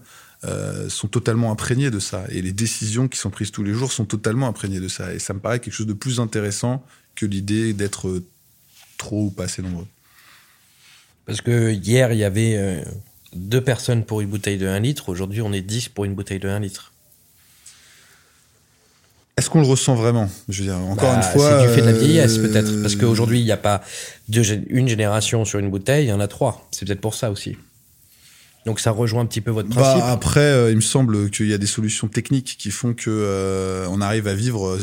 sont 0.87 1.07
totalement 1.07 1.51
imprégnés 1.51 1.91
de 1.91 1.99
ça. 1.99 2.23
Et 2.29 2.41
les 2.41 2.53
décisions 2.53 3.07
qui 3.07 3.19
sont 3.19 3.29
prises 3.29 3.51
tous 3.51 3.63
les 3.63 3.73
jours 3.73 3.91
sont 3.91 4.05
totalement 4.05 4.47
imprégnées 4.47 4.79
de 4.79 4.87
ça. 4.87 5.13
Et 5.13 5.19
ça 5.19 5.33
me 5.33 5.39
paraît 5.39 5.59
quelque 5.59 5.73
chose 5.73 5.85
de 5.85 5.93
plus 5.93 6.19
intéressant 6.19 6.83
que 7.13 7.25
l'idée 7.25 7.73
d'être 7.73 8.23
trop 8.97 9.25
ou 9.25 9.29
pas 9.29 9.43
assez 9.43 9.61
nombreux. 9.61 9.85
Parce 11.25 11.41
que 11.41 11.71
hier, 11.71 12.11
il 12.11 12.19
y 12.19 12.23
avait 12.23 12.55
euh, 12.55 12.81
deux 13.33 13.61
personnes 13.61 14.03
pour 14.03 14.21
une 14.21 14.29
bouteille 14.29 14.57
de 14.57 14.67
1 14.67 14.79
litre. 14.79 15.09
Aujourd'hui, 15.09 15.41
on 15.41 15.53
est 15.53 15.61
10 15.61 15.89
pour 15.89 16.05
une 16.05 16.13
bouteille 16.13 16.39
de 16.39 16.49
1 16.49 16.59
litre. 16.59 16.91
Est-ce 19.37 19.49
qu'on 19.49 19.61
le 19.61 19.67
ressent 19.67 19.95
vraiment? 19.95 20.29
Je 20.49 20.61
veux 20.61 20.69
dire, 20.69 20.77
encore 20.77 21.09
Bah, 21.11 21.17
une 21.17 21.23
fois. 21.23 21.61
C'est 21.61 21.67
du 21.67 21.73
fait 21.73 21.81
de 21.81 21.85
la 21.85 21.93
euh, 21.93 21.99
vieillesse, 21.99 22.37
peut-être. 22.37 22.81
Parce 22.81 22.95
qu'aujourd'hui, 22.95 23.39
il 23.39 23.45
n'y 23.45 23.51
a 23.51 23.57
pas 23.57 23.81
deux 24.27 24.43
une 24.69 24.87
génération 24.87 25.45
sur 25.45 25.59
une 25.59 25.69
bouteille, 25.69 26.05
il 26.05 26.09
y 26.09 26.13
en 26.13 26.19
a 26.19 26.27
trois. 26.27 26.67
C'est 26.71 26.85
peut-être 26.85 27.01
pour 27.01 27.15
ça 27.15 27.31
aussi. 27.31 27.57
Donc 28.65 28.79
ça 28.79 28.91
rejoint 28.91 29.23
un 29.23 29.25
petit 29.25 29.41
peu 29.41 29.49
votre 29.49 29.69
principe. 29.69 30.03
Bah, 30.03 30.11
après, 30.11 30.39
euh, 30.41 30.69
il 30.69 30.75
me 30.75 30.81
semble 30.81 31.31
qu'il 31.31 31.47
y 31.47 31.53
a 31.53 31.57
des 31.57 31.65
solutions 31.65 32.07
techniques 32.07 32.57
qui 32.59 32.69
font 32.69 32.93
que 32.93 33.09
euh, 33.09 33.87
on 33.89 34.01
arrive 34.01 34.27
à 34.27 34.35
vivre 34.35 34.67
euh, 34.67 34.79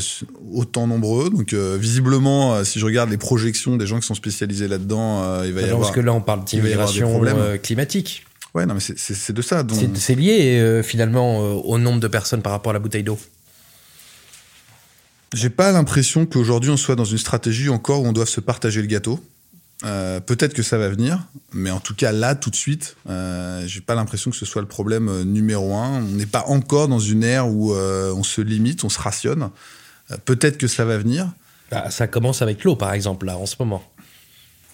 autant 0.52 0.88
nombreux. 0.88 1.30
Donc 1.30 1.52
euh, 1.52 1.76
visiblement, 1.80 2.64
si 2.64 2.80
je 2.80 2.84
regarde 2.84 3.08
les 3.10 3.18
projections 3.18 3.76
des 3.76 3.86
gens 3.86 4.00
qui 4.00 4.06
sont 4.06 4.16
spécialisés 4.16 4.66
là-dedans, 4.66 5.42
il 5.44 5.52
va 5.52 5.60
y 5.60 5.64
Non, 5.64 5.70
avoir. 5.70 5.80
Parce 5.82 5.94
que 5.94 6.00
là, 6.00 6.12
on 6.12 6.20
parle 6.20 6.44
d'immigration 6.44 7.20
climatique. 7.62 8.24
Ouais, 8.54 8.66
non, 8.66 8.74
mais 8.74 8.80
c'est- 8.80 9.32
de 9.32 9.42
ça. 9.42 9.62
dont- 9.62 9.76
C'est- 9.94 10.14
lié 10.16 10.80
finalement 10.82 11.38
au 11.38 11.78
nombre 11.78 12.00
de 12.00 12.08
personnes 12.08 12.42
par 12.42 12.50
rapport 12.52 12.70
à 12.70 12.72
la 12.72 12.78
bouteille 12.80 13.04
d'eau. 13.04 13.18
J'ai 15.34 15.50
pas 15.50 15.72
l'impression 15.72 16.24
qu'aujourd'hui 16.26 16.70
on 16.70 16.76
soit 16.78 16.96
dans 16.96 17.04
une 17.04 17.18
stratégie 17.18 17.68
encore 17.68 18.02
où 18.02 18.06
on 18.06 18.12
doit 18.12 18.24
se 18.26 18.40
partager 18.40 18.80
le 18.80 18.86
gâteau. 18.86 19.20
Euh, 19.84 20.18
Peut-être 20.20 20.54
que 20.54 20.62
ça 20.62 20.76
va 20.76 20.88
venir, 20.88 21.20
mais 21.52 21.70
en 21.70 21.78
tout 21.80 21.94
cas 21.94 22.10
là, 22.10 22.34
tout 22.34 22.50
de 22.50 22.56
suite, 22.56 22.96
euh, 23.08 23.64
j'ai 23.66 23.80
pas 23.80 23.94
l'impression 23.94 24.30
que 24.30 24.36
ce 24.36 24.44
soit 24.44 24.60
le 24.62 24.68
problème 24.68 25.08
euh, 25.08 25.22
numéro 25.24 25.74
un. 25.76 25.98
On 25.98 26.02
n'est 26.02 26.26
pas 26.26 26.44
encore 26.48 26.88
dans 26.88 26.98
une 26.98 27.22
ère 27.22 27.46
où 27.48 27.72
on 27.74 28.22
se 28.22 28.40
limite, 28.40 28.82
on 28.84 28.88
se 28.88 28.98
rationne. 29.00 29.50
Peut-être 30.24 30.58
que 30.58 30.66
ça 30.66 30.84
va 30.84 30.98
venir. 30.98 31.30
Bah, 31.70 31.90
ça 31.90 32.06
commence 32.06 32.42
avec 32.42 32.64
l'eau, 32.64 32.76
par 32.76 32.92
exemple, 32.92 33.26
là, 33.26 33.36
en 33.36 33.46
ce 33.46 33.56
moment. 33.60 33.82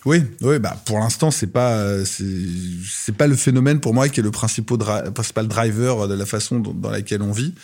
Oui, 0.07 0.23
oui, 0.43 0.59
bah 0.59 0.77
pour 0.85 0.99
l'instant 0.99 1.31
c'est 1.31 1.47
pas 1.47 2.05
c'est 2.05 3.17
pas 3.17 3.27
le 3.27 3.35
phénomène 3.37 3.81
pour 3.81 3.95
moi 3.95 4.11
qui 4.11 4.21
est 4.21 4.23
le 4.23 4.31
principal, 4.31 4.77
dri- 4.77 5.11
principal 5.15 5.49
driver 5.49 6.07
de 6.09 6.13
la 6.15 6.27
façon 6.27 6.61
dans 6.61 6.91
laquelle 6.91 7.23
on 7.23 7.33
vit. 7.33 7.55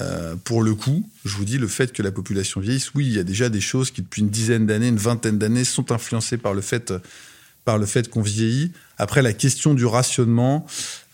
Euh, 0.00 0.34
pour 0.42 0.62
le 0.62 0.74
coup, 0.74 1.08
je 1.24 1.36
vous 1.36 1.44
dis 1.44 1.58
le 1.58 1.68
fait 1.68 1.92
que 1.92 2.02
la 2.02 2.10
population 2.10 2.60
vieillisse, 2.60 2.92
oui, 2.94 3.06
il 3.06 3.12
y 3.12 3.18
a 3.18 3.24
déjà 3.24 3.48
des 3.48 3.60
choses 3.60 3.90
qui 3.90 4.02
depuis 4.02 4.22
une 4.22 4.30
dizaine 4.30 4.66
d'années, 4.66 4.88
une 4.88 4.96
vingtaine 4.96 5.38
d'années 5.38 5.64
sont 5.64 5.92
influencées 5.92 6.36
par 6.36 6.54
le 6.54 6.60
fait 6.60 6.92
fait 7.86 8.08
qu'on 8.08 8.22
vieillit. 8.22 8.72
Après 8.98 9.22
la 9.22 9.32
question 9.32 9.74
du 9.74 9.86
rationnement, 9.86 10.66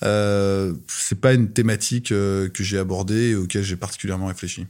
euh, 0.02 0.74
c'est 0.88 1.20
pas 1.20 1.32
une 1.32 1.50
thématique 1.50 2.12
euh, 2.12 2.48
que 2.48 2.62
j'ai 2.62 2.78
abordée 2.78 3.30
et 3.30 3.34
auquel 3.34 3.62
j'ai 3.62 3.76
particulièrement 3.76 4.26
réfléchi. 4.26 4.66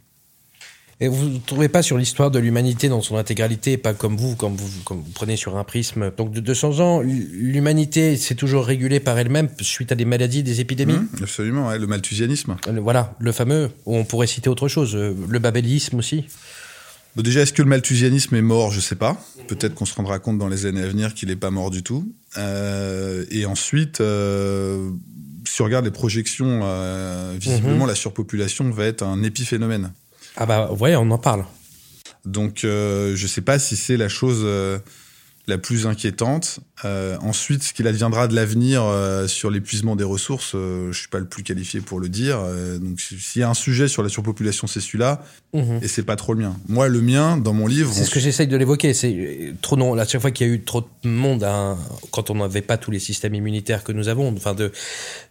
Et 1.03 1.09
vous 1.09 1.29
ne 1.31 1.39
trouvez 1.39 1.69
pas 1.69 1.83
sur 1.83 1.97
l'histoire 1.97 2.31
de 2.31 2.39
l'humanité 2.39 2.89
dans 2.91 3.01
son 3.01 3.17
intégralité, 3.17 3.79
pas 3.79 3.95
comme 3.95 4.17
vous, 4.19 4.37
comme 4.37 4.55
vous, 4.55 4.69
comme 4.85 4.99
vous 4.99 5.11
prenez 5.15 5.37
sur 5.37 5.57
un 5.57 5.65
prisme. 5.65 6.11
Donc 6.17 6.31
de 6.33 6.41
200 6.41 6.81
ans, 6.81 7.01
l'humanité 7.01 8.17
s'est 8.19 8.35
toujours 8.35 8.67
régulée 8.67 9.01
par 9.01 9.19
elle-même 9.19 9.49
suite 9.63 9.93
à 9.93 9.95
des 9.95 10.05
maladies, 10.05 10.43
des 10.43 10.61
épidémies. 10.61 10.93
Mmh, 10.93 11.09
absolument, 11.23 11.69
ouais, 11.69 11.79
le 11.79 11.87
malthusianisme. 11.87 12.57
Le- 12.71 12.81
Voilà, 12.81 13.15
le 13.19 13.33
fameux, 13.33 13.71
où 13.87 13.97
on 13.97 14.05
pourrait 14.05 14.27
citer 14.27 14.51
autre 14.51 14.69
chose, 14.69 14.95
euh, 14.95 15.15
le 15.29 15.39
babélisme 15.39 15.99
aussi. 15.99 16.27
Bon, 17.17 17.23
déjà, 17.23 17.41
est-ce 17.41 17.55
que 17.55 17.63
le 17.63 17.69
malthusianisme 17.69 18.35
est 18.37 18.43
mort? 18.43 18.71
Je 18.71 18.81
sais 18.81 18.95
pas. 18.95 19.21
Peut-être 19.49 19.75
qu'on 19.75 19.87
se 19.87 19.95
rendra 19.95 20.19
compte 20.19 20.37
dans 20.39 20.49
les 20.49 20.67
années 20.67 20.83
à 20.83 20.87
venir 20.87 21.15
qu'il 21.15 21.29
n'est 21.31 21.35
pas 21.37 21.51
mort 21.51 21.71
du 21.71 21.83
tout. 21.83 22.07
Euh, 22.37 23.25
et 23.31 23.47
ensuite, 23.47 24.01
euh, 24.03 24.91
si 25.49 25.63
on 25.63 25.65
regarde 25.65 25.87
les 25.87 25.91
projections, 25.91 26.61
euh, 26.63 27.35
visiblement, 27.41 27.85
Mhm. 27.85 27.89
la 27.89 27.95
surpopulation 27.97 28.69
va 28.71 28.85
être 28.85 29.03
un 29.03 29.23
épiphénomène. 29.23 29.93
Ah 30.43 30.47
bah 30.47 30.73
ouais, 30.73 30.97
on 30.97 31.11
en 31.11 31.19
parle. 31.19 31.45
Donc, 32.25 32.65
euh, 32.65 33.15
je 33.15 33.27
sais 33.27 33.43
pas 33.43 33.59
si 33.59 33.77
c'est 33.77 33.99
la 33.99 34.09
chose 34.09 34.41
euh, 34.43 34.79
la 35.47 35.59
plus 35.59 35.87
inquiétante. 35.87 36.61
Euh, 36.85 37.17
ensuite, 37.23 37.63
ce 37.63 37.73
qu'il 37.73 37.87
adviendra 37.87 38.29
de 38.29 38.35
l'avenir 38.35 38.83
euh, 38.85 39.27
sur 39.27 39.51
l'épuisement 39.51 39.97
des 39.97 40.05
ressources, 40.05 40.53
euh, 40.55 40.93
je 40.93 40.99
suis 40.99 41.09
pas 41.09 41.19
le 41.19 41.25
plus 41.27 41.43
qualifié 41.43 41.81
pour 41.81 41.99
le 42.01 42.09
dire. 42.09 42.39
Donc, 42.81 43.01
si- 43.01 43.19
s'il 43.19 43.41
y 43.41 43.43
a 43.43 43.51
un 43.51 43.55
sujet 43.55 43.89
sur 43.89 44.03
la 44.03 44.09
surpopulation, 44.09 44.67
c'est 44.67 44.81
celui-là, 44.81 45.23
Mhm. 45.53 45.81
et 45.83 45.89
c'est 45.89 46.05
pas 46.05 46.17
trop 46.17 46.35
le 46.35 46.41
mien. 46.43 46.57
Moi, 46.69 46.89
le 46.89 47.01
mien, 47.01 47.37
dans 47.37 47.53
mon 47.53 47.67
livre, 47.67 47.93
C'est 47.93 48.05
ce 48.05 48.11
que 48.11 48.21
j'essaye 48.21 48.47
de 48.47 48.57
l'évoquer. 48.57 48.95
C'est 48.95 49.55
trop 49.61 49.77
non. 49.77 49.95
La 49.95 50.07
chaque 50.07 50.21
fois 50.21 50.31
qu'il 50.31 50.47
y 50.47 50.51
a 50.51 50.53
eu 50.53 50.63
trop 50.63 50.83
de 51.03 51.09
monde, 51.09 51.43
hein, 51.45 51.77
quand 52.13 52.31
on 52.31 52.37
n'avait 52.37 52.63
pas 52.63 52.77
tous 52.77 52.91
les 52.93 53.01
systèmes 53.01 53.35
immunitaires 53.35 53.83
que 53.83 53.93
nous 53.93 54.09
avons, 54.09 54.33
enfin 54.37 54.55
de 54.55 54.71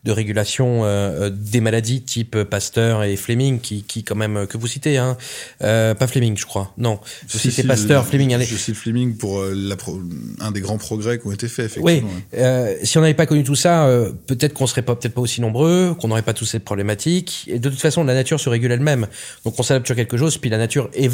de 0.05 0.11
régulation 0.11 0.83
des 1.31 1.61
maladies 1.61 2.01
type 2.01 2.43
Pasteur 2.43 3.03
et 3.03 3.15
Fleming, 3.15 3.59
qui 3.59 3.83
qui 3.83 4.03
quand 4.03 4.15
même 4.15 4.45
que 4.47 4.57
vous 4.57 4.67
citez, 4.67 4.97
hein, 4.97 5.17
pas 5.59 6.07
Fleming, 6.07 6.37
je 6.37 6.45
crois. 6.45 6.73
Non, 6.77 6.99
Si, 7.27 7.39
citez 7.39 7.61
si, 7.61 7.67
Pasteur, 7.67 8.03
je, 8.03 8.09
Fleming. 8.09 8.33
allez. 8.33 8.45
Je 8.45 8.55
cite 8.57 8.75
Fleming 8.75 9.15
pour 9.17 9.41
la 9.43 9.75
pro- 9.75 9.98
un 10.39 10.51
des 10.51 10.61
grands 10.61 10.77
progrès 10.77 11.19
qui 11.19 11.27
ont 11.27 11.31
été 11.31 11.47
faits, 11.47 11.77
Oui, 11.79 11.93
effectivement. 11.93 12.09
ouais. 12.33 12.39
euh, 12.39 12.75
si 12.83 12.97
on 12.97 13.01
n'avait 13.01 13.13
pas 13.13 13.25
connu 13.25 13.43
tout 13.43 13.55
ça, 13.55 13.85
euh, 13.85 14.11
peut-être 14.27 14.53
qu'on 14.53 14.67
serait 14.67 14.81
pas 14.81 14.95
peut-être 14.95 15.13
pas 15.13 15.21
aussi 15.21 15.41
nombreux, 15.41 15.95
qu'on 15.99 16.07
n'aurait 16.09 16.21
pas 16.21 16.33
tous 16.33 16.45
ces 16.45 16.59
problématiques. 16.59 17.45
Et 17.47 17.59
de 17.59 17.69
toute 17.69 17.79
façon, 17.81 18.03
la 18.03 18.13
nature 18.13 18.39
se 18.39 18.49
régule 18.49 18.71
elle-même. 18.71 19.07
Donc 19.45 19.55
on 19.59 19.63
s'adapte 19.63 19.85
sur 19.87 19.95
quelque 19.95 20.17
chose, 20.17 20.37
puis 20.37 20.49
la 20.49 20.57
nature 20.57 20.89
est. 20.93 21.09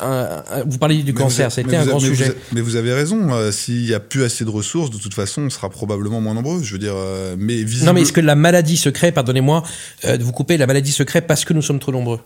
un- 0.00 0.42
un- 0.50 0.64
vous 0.66 0.78
parliez 0.78 1.02
du 1.02 1.12
Mais 1.12 1.18
cancer, 1.20 1.50
c'était 1.52 1.76
un 1.76 1.86
grand 1.86 1.98
vous 1.98 2.06
sujet. 2.06 2.28
a- 2.30 2.34
mais 2.52 2.60
vous 2.60 2.76
avez 2.76 2.92
raison. 2.92 3.32
euh, 3.32 3.50
S'il 3.52 3.86
y 3.88 3.94
a 3.94 4.00
plus 4.00 4.24
assez 4.24 4.44
de 4.44 4.50
ressources, 4.50 4.90
de 4.90 4.98
toute 4.98 5.14
façon, 5.14 5.42
on 5.42 5.50
sera 5.50 5.70
probablement 5.70 6.20
moins 6.20 6.34
nombreux. 6.34 6.62
Je 6.62 6.72
veux 6.72 6.78
dire, 6.78 6.94
euh, 6.94 7.36
mais 7.38 7.54
visiblement. 7.62 7.86
Non, 7.86 7.92
mais 7.94 8.02
est-ce 8.02 8.12
que 8.12 8.20
la 8.20 8.34
maladie 8.34 8.76
se 8.76 8.88
crée, 8.88 9.12
pardonnez-moi 9.12 9.62
euh, 10.04 10.16
de 10.16 10.22
vous 10.24 10.32
couper, 10.32 10.56
la 10.56 10.66
maladie 10.66 10.92
se 10.92 11.02
crée 11.02 11.20
parce 11.20 11.44
que 11.44 11.52
nous 11.52 11.62
sommes 11.62 11.78
trop 11.78 11.92
nombreux? 11.92 12.20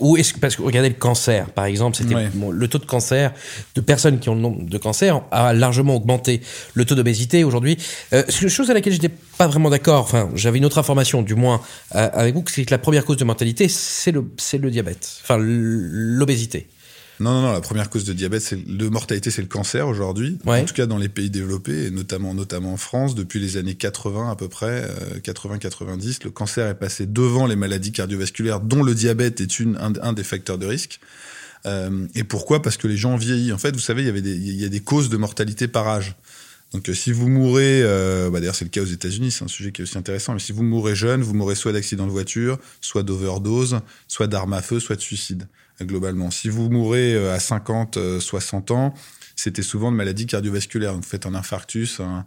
Ou 0.00 0.16
est-ce 0.16 0.32
que, 0.34 0.38
parce 0.40 0.56
que 0.56 0.62
regardez 0.62 0.88
le 0.88 0.94
cancer, 0.94 1.46
par 1.50 1.66
exemple, 1.66 1.96
c'était 1.96 2.14
Ouais. 2.14 2.28
bon, 2.34 2.50
le 2.50 2.68
taux 2.68 2.78
de 2.78 2.84
cancer 2.86 3.32
de 3.74 3.80
personnes 3.80 4.18
qui 4.18 4.28
ont 4.28 4.34
le 4.34 4.40
nombre 4.40 4.62
de 4.68 4.78
cancer 4.78 5.20
a 5.30 5.52
largement 5.52 5.94
augmenté. 5.96 6.40
Le 6.74 6.84
taux 6.84 6.94
d'obésité 6.94 7.44
aujourd'hui, 7.44 7.76
euh, 8.12 8.22
c'est 8.28 8.42
une 8.42 8.48
chose 8.48 8.70
à 8.70 8.74
laquelle 8.74 8.92
j'étais 8.92 9.10
pas 9.38 9.46
vraiment 9.46 9.70
d'accord. 9.70 10.00
Enfin, 10.02 10.30
j'avais 10.34 10.58
une 10.58 10.64
autre 10.64 10.78
information, 10.78 11.22
du 11.22 11.34
moins 11.34 11.60
euh, 11.94 12.08
avec 12.12 12.34
vous, 12.34 12.42
c'est 12.48 12.64
que 12.64 12.70
la 12.70 12.78
première 12.78 13.04
cause 13.04 13.18
de 13.18 13.24
mortalité, 13.24 13.68
c'est 13.68 14.10
le, 14.12 14.24
c'est 14.38 14.58
le 14.58 14.70
diabète, 14.70 15.08
enfin 15.22 15.36
l'obésité. 15.38 16.66
Non, 17.20 17.32
non, 17.32 17.42
non. 17.42 17.52
La 17.52 17.60
première 17.60 17.90
cause 17.90 18.04
de 18.04 18.12
diabète, 18.12 18.42
c'est 18.42 18.56
de 18.56 18.88
mortalité, 18.88 19.30
c'est 19.30 19.42
le 19.42 19.48
cancer 19.48 19.86
aujourd'hui. 19.86 20.38
Ouais. 20.44 20.60
En 20.60 20.64
tout 20.64 20.74
cas, 20.74 20.86
dans 20.86 20.98
les 20.98 21.08
pays 21.08 21.30
développés, 21.30 21.86
et 21.86 21.90
notamment, 21.90 22.34
notamment 22.34 22.72
en 22.72 22.76
France, 22.76 23.14
depuis 23.14 23.38
les 23.38 23.56
années 23.56 23.74
80 23.74 24.30
à 24.30 24.36
peu 24.36 24.48
près, 24.48 24.84
euh, 24.84 25.20
80-90, 25.20 26.24
le 26.24 26.30
cancer 26.30 26.66
est 26.66 26.78
passé 26.78 27.06
devant 27.06 27.46
les 27.46 27.56
maladies 27.56 27.92
cardiovasculaires, 27.92 28.60
dont 28.60 28.82
le 28.82 28.94
diabète 28.94 29.40
est 29.40 29.60
une, 29.60 29.76
un, 29.76 29.92
un 30.02 30.12
des 30.12 30.24
facteurs 30.24 30.58
de 30.58 30.66
risque. 30.66 30.98
Euh, 31.66 32.06
et 32.14 32.24
pourquoi? 32.24 32.62
Parce 32.62 32.76
que 32.76 32.88
les 32.88 32.96
gens 32.96 33.16
vieillissent. 33.16 33.52
En 33.52 33.58
fait, 33.58 33.72
vous 33.72 33.80
savez, 33.80 34.02
il 34.02 34.06
y 34.06 34.08
avait 34.10 34.22
des, 34.22 34.34
il 34.34 34.60
y 34.60 34.64
a 34.64 34.68
des 34.68 34.80
causes 34.80 35.10
de 35.10 35.16
mortalité 35.16 35.68
par 35.68 35.88
âge. 35.88 36.16
Donc, 36.72 36.88
euh, 36.88 36.94
si 36.94 37.12
vous 37.12 37.28
mourrez, 37.28 37.82
euh, 37.82 38.30
bah, 38.30 38.38
d'ailleurs, 38.38 38.54
c'est 38.54 38.64
le 38.64 38.70
cas 38.70 38.82
aux 38.82 38.86
États-Unis, 38.86 39.32
c'est 39.32 39.44
un 39.44 39.48
sujet 39.48 39.72
qui 39.72 39.82
est 39.82 39.84
aussi 39.84 39.98
intéressant. 39.98 40.32
Mais 40.32 40.38
si 40.38 40.52
vous 40.52 40.62
mourrez 40.62 40.94
jeune, 40.94 41.22
vous 41.22 41.34
mourrez 41.34 41.56
soit 41.56 41.72
d'accident 41.72 42.06
de 42.06 42.12
voiture, 42.12 42.58
soit 42.80 43.02
d'overdose, 43.02 43.80
soit 44.08 44.28
d'arme 44.28 44.52
à 44.52 44.62
feu, 44.62 44.78
soit 44.78 44.96
de 44.96 45.00
suicide, 45.00 45.48
globalement. 45.84 46.30
Si 46.30 46.48
vous 46.48 46.68
mourrez 46.70 47.14
euh, 47.14 47.34
à 47.34 47.40
50, 47.40 47.96
euh, 47.96 48.20
60 48.20 48.70
ans, 48.70 48.94
c'était 49.36 49.62
souvent 49.62 49.90
de 49.90 49.96
maladies 49.96 50.26
cardiovasculaires. 50.26 50.94
Vous 50.94 51.02
faites 51.02 51.26
un 51.26 51.34
infarctus, 51.34 52.00
un, 52.00 52.24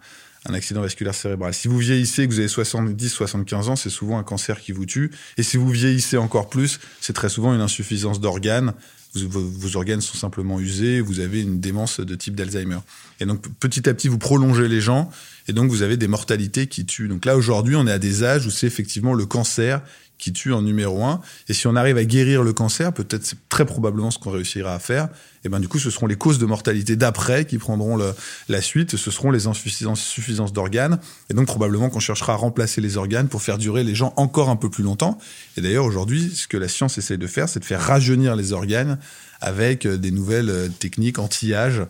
accident 0.54 0.82
vasculaire 0.82 1.16
cérébral. 1.16 1.54
Si 1.54 1.68
vous 1.68 1.78
vieillissez, 1.78 2.28
que 2.28 2.34
vous 2.34 2.40
avez 2.40 2.48
70, 2.48 3.10
75 3.10 3.70
ans, 3.70 3.76
c'est 3.76 3.90
souvent 3.90 4.18
un 4.18 4.24
cancer 4.24 4.60
qui 4.60 4.72
vous 4.72 4.86
tue. 4.86 5.12
Et 5.38 5.44
si 5.44 5.58
vous 5.58 5.70
vieillissez 5.70 6.18
encore 6.18 6.50
plus, 6.50 6.80
c'est 7.00 7.14
très 7.14 7.30
souvent 7.30 7.54
une 7.54 7.62
insuffisance 7.62 8.20
d'organes. 8.20 8.74
Vos, 9.16 9.40
vos 9.40 9.78
organes 9.78 10.02
sont 10.02 10.18
simplement 10.18 10.60
usés, 10.60 11.00
vous 11.00 11.20
avez 11.20 11.42
une 11.42 11.60
démence 11.60 12.00
de 12.00 12.16
type 12.16 12.36
d'Alzheimer. 12.36 12.80
Et 13.20 13.26
donc 13.26 13.48
petit 13.60 13.88
à 13.88 13.94
petit, 13.94 14.08
vous 14.08 14.18
prolongez 14.18 14.68
les 14.68 14.82
gens, 14.82 15.12
et 15.48 15.54
donc 15.54 15.70
vous 15.70 15.84
avez 15.84 15.98
des 15.98 16.08
mortalités 16.08 16.66
qui 16.66 16.84
tuent. 16.84 17.08
Donc 17.08 17.26
là, 17.26 17.38
aujourd'hui, 17.38 17.76
on 17.76 17.86
est 17.86 17.92
à 17.92 18.00
des 18.00 18.24
âges 18.24 18.48
où 18.48 18.50
c'est 18.50 18.66
effectivement 18.66 19.14
le 19.14 19.28
cancer 19.28 19.82
qui 20.24 20.32
tue 20.32 20.54
en 20.54 20.62
numéro 20.62 21.04
un. 21.04 21.20
Et 21.50 21.54
si 21.54 21.68
on 21.68 21.76
arrive 21.76 21.98
à 21.98 22.06
guérir 22.06 22.44
le 22.44 22.54
cancer, 22.54 22.94
peut-être 22.94 23.26
c'est 23.26 23.38
très 23.50 23.66
probablement 23.66 24.10
ce 24.10 24.18
qu'on 24.20 24.32
réussira 24.32 24.74
à 24.74 24.80
faire. 24.80 25.10
Et 25.44 25.50
ben 25.50 25.60
du 25.60 25.68
coup, 25.68 25.80
ce 25.80 25.90
seront 25.90 26.08
les 26.08 26.16
causes 26.16 26.40
de 26.40 26.46
mortalité 26.46 26.96
d'après 26.96 27.44
qui 27.44 27.58
prendront 27.58 28.00
la 28.48 28.62
suite. 28.62 28.96
Ce 28.96 29.12
seront 29.12 29.32
les 29.32 29.48
insuffisances 29.48 30.02
suffisances 30.02 30.54
d'organes. 30.54 31.00
Et 31.30 31.34
donc 31.34 31.48
probablement 31.48 31.90
qu'on 31.90 32.00
cherchera 32.00 32.34
à 32.34 32.36
remplacer 32.38 32.80
les 32.80 32.96
organes 32.96 33.28
pour 33.28 33.42
faire 33.42 33.58
durer 33.58 33.84
les 33.84 33.96
gens 33.96 34.14
encore 34.16 34.50
un 34.50 34.56
peu 34.56 34.70
plus 34.70 34.86
longtemps. 34.86 35.18
Et 35.58 35.62
d'ailleurs, 35.62 35.84
aujourd'hui, 35.84 36.32
ce 36.34 36.48
que 36.48 36.56
la 36.56 36.70
science 36.70 36.98
essaie 36.98 37.18
de 37.18 37.28
faire, 37.28 37.50
c'est 37.50 37.60
de 37.60 37.66
faire 37.66 37.82
rajeunir 37.82 38.38
les 38.38 38.54
organes 38.54 38.98
avec 39.42 39.86
euh, 39.86 39.98
des 39.98 40.12
nouvelles 40.12 40.50
euh, 40.50 40.70
techniques 40.70 41.20
anti-âge, 41.20 41.82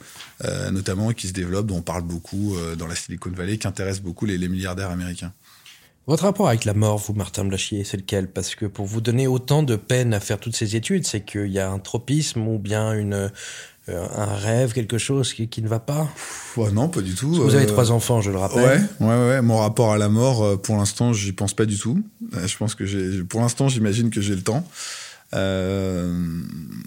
euh, 0.43 0.71
notamment 0.71 1.11
qui 1.11 1.27
se 1.27 1.33
développent, 1.33 1.67
dont 1.67 1.77
on 1.77 1.81
parle 1.81 2.01
beaucoup 2.01 2.55
dans 2.77 2.87
la 2.87 2.95
Silicon 2.95 3.29
Valley, 3.29 3.59
qui 3.59 3.67
intéressent 3.67 4.01
beaucoup 4.01 4.25
les 4.25 4.47
milliardaires 4.47 4.89
américains. 4.89 5.31
Votre 6.05 6.23
rapport 6.23 6.49
avec 6.49 6.65
la 6.65 6.73
mort, 6.73 6.97
vous, 6.97 7.13
Martin 7.13 7.45
Blachier, 7.45 7.83
c'est 7.85 7.95
lequel? 7.97 8.27
Parce 8.27 8.55
que 8.55 8.65
pour 8.65 8.85
vous 8.85 8.99
donner 8.99 9.25
autant 9.27 9.63
de 9.63 9.77
peine 9.77 10.13
à 10.13 10.19
faire 10.19 10.37
toutes 10.37 10.55
ces 10.55 10.75
études, 10.75 11.07
c'est 11.07 11.21
qu'il 11.21 11.47
y 11.47 11.59
a 11.59 11.71
un 11.71 11.79
tropisme 11.79 12.45
ou 12.45 12.59
bien 12.59 12.91
une, 12.91 13.13
euh, 13.87 14.07
un 14.17 14.35
rêve, 14.35 14.73
quelque 14.73 14.97
chose 14.97 15.33
qui, 15.33 15.47
qui 15.47 15.61
ne 15.61 15.69
va 15.69 15.79
pas? 15.79 16.09
Ouais, 16.57 16.71
non, 16.71 16.89
pas 16.89 16.99
du 16.99 17.15
tout. 17.15 17.29
Vous 17.33 17.55
avez 17.55 17.63
Euh, 17.63 17.67
trois 17.67 17.91
enfants, 17.91 18.19
je 18.19 18.31
le 18.31 18.35
Ouais, 18.35 18.41
rappelle. 18.41 18.89
ouais, 18.99 19.07
ouais. 19.07 19.41
Mon 19.41 19.59
rapport 19.59 19.93
à 19.93 19.97
la 19.97 20.09
mort, 20.09 20.43
euh, 20.43 20.57
pour 20.57 20.75
l'instant, 20.75 21.13
j'y 21.13 21.31
pense 21.31 21.53
pas 21.53 21.65
du 21.65 21.77
tout. 21.79 22.03
Euh, 22.35 22.47
Je 22.47 22.57
pense 22.57 22.75
que 22.75 22.85
j'ai, 22.85 23.23
pour 23.23 23.39
l'instant, 23.39 23.69
j'imagine 23.69 24.09
que 24.09 24.19
j'ai 24.19 24.35
le 24.35 24.41
temps. 24.43 24.65
Euh, 25.33 26.13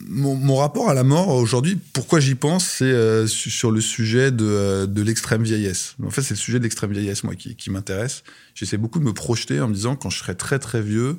mon, 0.08 0.56
rapport 0.56 0.88
à 0.88 0.94
la 0.94 1.02
mort 1.02 1.28
aujourd'hui, 1.28 1.78
pourquoi 1.92 2.20
j'y 2.20 2.34
pense, 2.34 2.64
c'est 2.64 2.84
euh, 2.84 3.26
su- 3.26 3.50
sur 3.50 3.70
le 3.70 3.80
sujet 3.80 4.30
de, 4.30 4.46
euh, 4.46 4.86
de 4.86 5.02
l'extrême 5.02 5.42
vieillesse. 5.42 5.96
En 6.04 6.10
fait, 6.10 6.22
c'est 6.22 6.34
le 6.34 6.38
sujet 6.38 6.58
de 6.58 6.62
l'extrême 6.62 6.92
vieillesse, 6.92 7.24
moi, 7.24 7.34
qui, 7.34 7.70
m'intéresse. 7.70 8.22
J'essaie 8.54 8.76
beaucoup 8.76 8.98
de 8.98 9.04
me 9.04 9.12
projeter 9.12 9.60
en 9.60 9.68
me 9.68 9.74
disant, 9.74 9.96
quand 9.96 10.10
je 10.10 10.18
serai 10.18 10.34
très 10.34 10.58
très 10.58 10.80
vieux, 10.80 11.18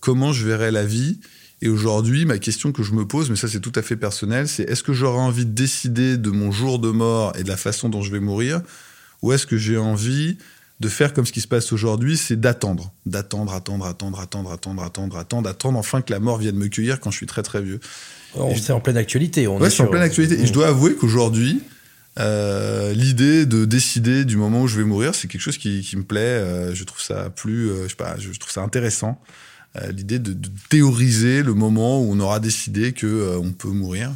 comment 0.00 0.32
je 0.32 0.46
verrai 0.46 0.70
la 0.70 0.84
vie. 0.84 1.18
Et 1.62 1.68
aujourd'hui, 1.68 2.24
ma 2.24 2.38
question 2.38 2.72
que 2.72 2.82
je 2.82 2.92
me 2.92 3.06
pose, 3.06 3.28
mais 3.28 3.36
ça 3.36 3.46
c'est 3.46 3.60
tout 3.60 3.72
à 3.74 3.82
fait 3.82 3.96
personnel, 3.96 4.48
c'est 4.48 4.62
est-ce 4.62 4.82
que 4.82 4.94
j'aurai 4.94 5.18
envie 5.18 5.44
de 5.44 5.52
décider 5.52 6.16
de 6.16 6.30
mon 6.30 6.50
jour 6.50 6.78
de 6.78 6.88
mort 6.88 7.34
et 7.36 7.42
de 7.42 7.48
la 7.48 7.58
façon 7.58 7.90
dont 7.90 8.00
je 8.00 8.10
vais 8.10 8.20
mourir, 8.20 8.62
ou 9.20 9.32
est-ce 9.32 9.46
que 9.46 9.58
j'ai 9.58 9.76
envie 9.76 10.38
de 10.80 10.88
faire 10.88 11.12
comme 11.12 11.26
ce 11.26 11.32
qui 11.32 11.40
se 11.42 11.46
passe 11.48 11.72
aujourd'hui, 11.72 12.16
c'est 12.16 12.40
d'attendre, 12.40 12.92
d'attendre, 13.06 13.52
attendre, 13.52 13.86
attendre, 13.86 14.18
attendre, 14.20 14.50
attendre, 14.50 14.82
attendre, 14.82 15.16
attendre, 15.18 15.48
attendre, 15.48 15.78
enfin 15.78 16.00
que 16.00 16.10
la 16.12 16.20
mort 16.20 16.38
vienne 16.38 16.56
me 16.56 16.68
cueillir 16.68 17.00
quand 17.00 17.10
je 17.10 17.16
suis 17.18 17.26
très 17.26 17.42
très 17.42 17.60
vieux. 17.60 17.80
On 18.34 18.54
c'est 18.56 18.72
en 18.72 18.80
pleine 18.80 18.96
actualité. 18.96 19.46
On 19.46 19.58
Ouais, 19.60 19.66
est 19.66 19.70
c'est 19.70 19.82
en 19.82 19.84
sur- 19.84 19.90
pleine 19.90 20.02
actualité. 20.02 20.40
Et 20.40 20.46
je 20.46 20.52
dois 20.52 20.68
avouer 20.68 20.94
qu'aujourd'hui, 20.94 21.60
euh, 22.18 22.92
l'idée 22.94 23.44
de 23.46 23.64
décider 23.66 24.24
du 24.24 24.36
moment 24.36 24.62
où 24.62 24.68
je 24.68 24.76
vais 24.78 24.84
mourir, 24.84 25.14
c'est 25.14 25.28
quelque 25.28 25.40
chose 25.42 25.58
qui, 25.58 25.82
qui 25.82 25.96
me 25.96 26.02
plaît. 26.04 26.20
Euh, 26.20 26.74
je 26.74 26.84
trouve 26.84 27.00
ça 27.02 27.28
plus, 27.30 27.68
euh, 27.70 27.84
je 27.84 27.88
sais 27.90 27.94
pas, 27.96 28.16
je, 28.18 28.32
je 28.32 28.38
trouve 28.40 28.52
ça 28.52 28.62
intéressant. 28.62 29.20
L'idée 29.94 30.18
de, 30.18 30.32
de 30.32 30.48
théoriser 30.68 31.44
le 31.44 31.54
moment 31.54 32.00
où 32.02 32.10
on 32.12 32.18
aura 32.18 32.40
décidé 32.40 32.92
que 32.92 33.36
on 33.40 33.52
peut 33.52 33.68
mourir. 33.68 34.10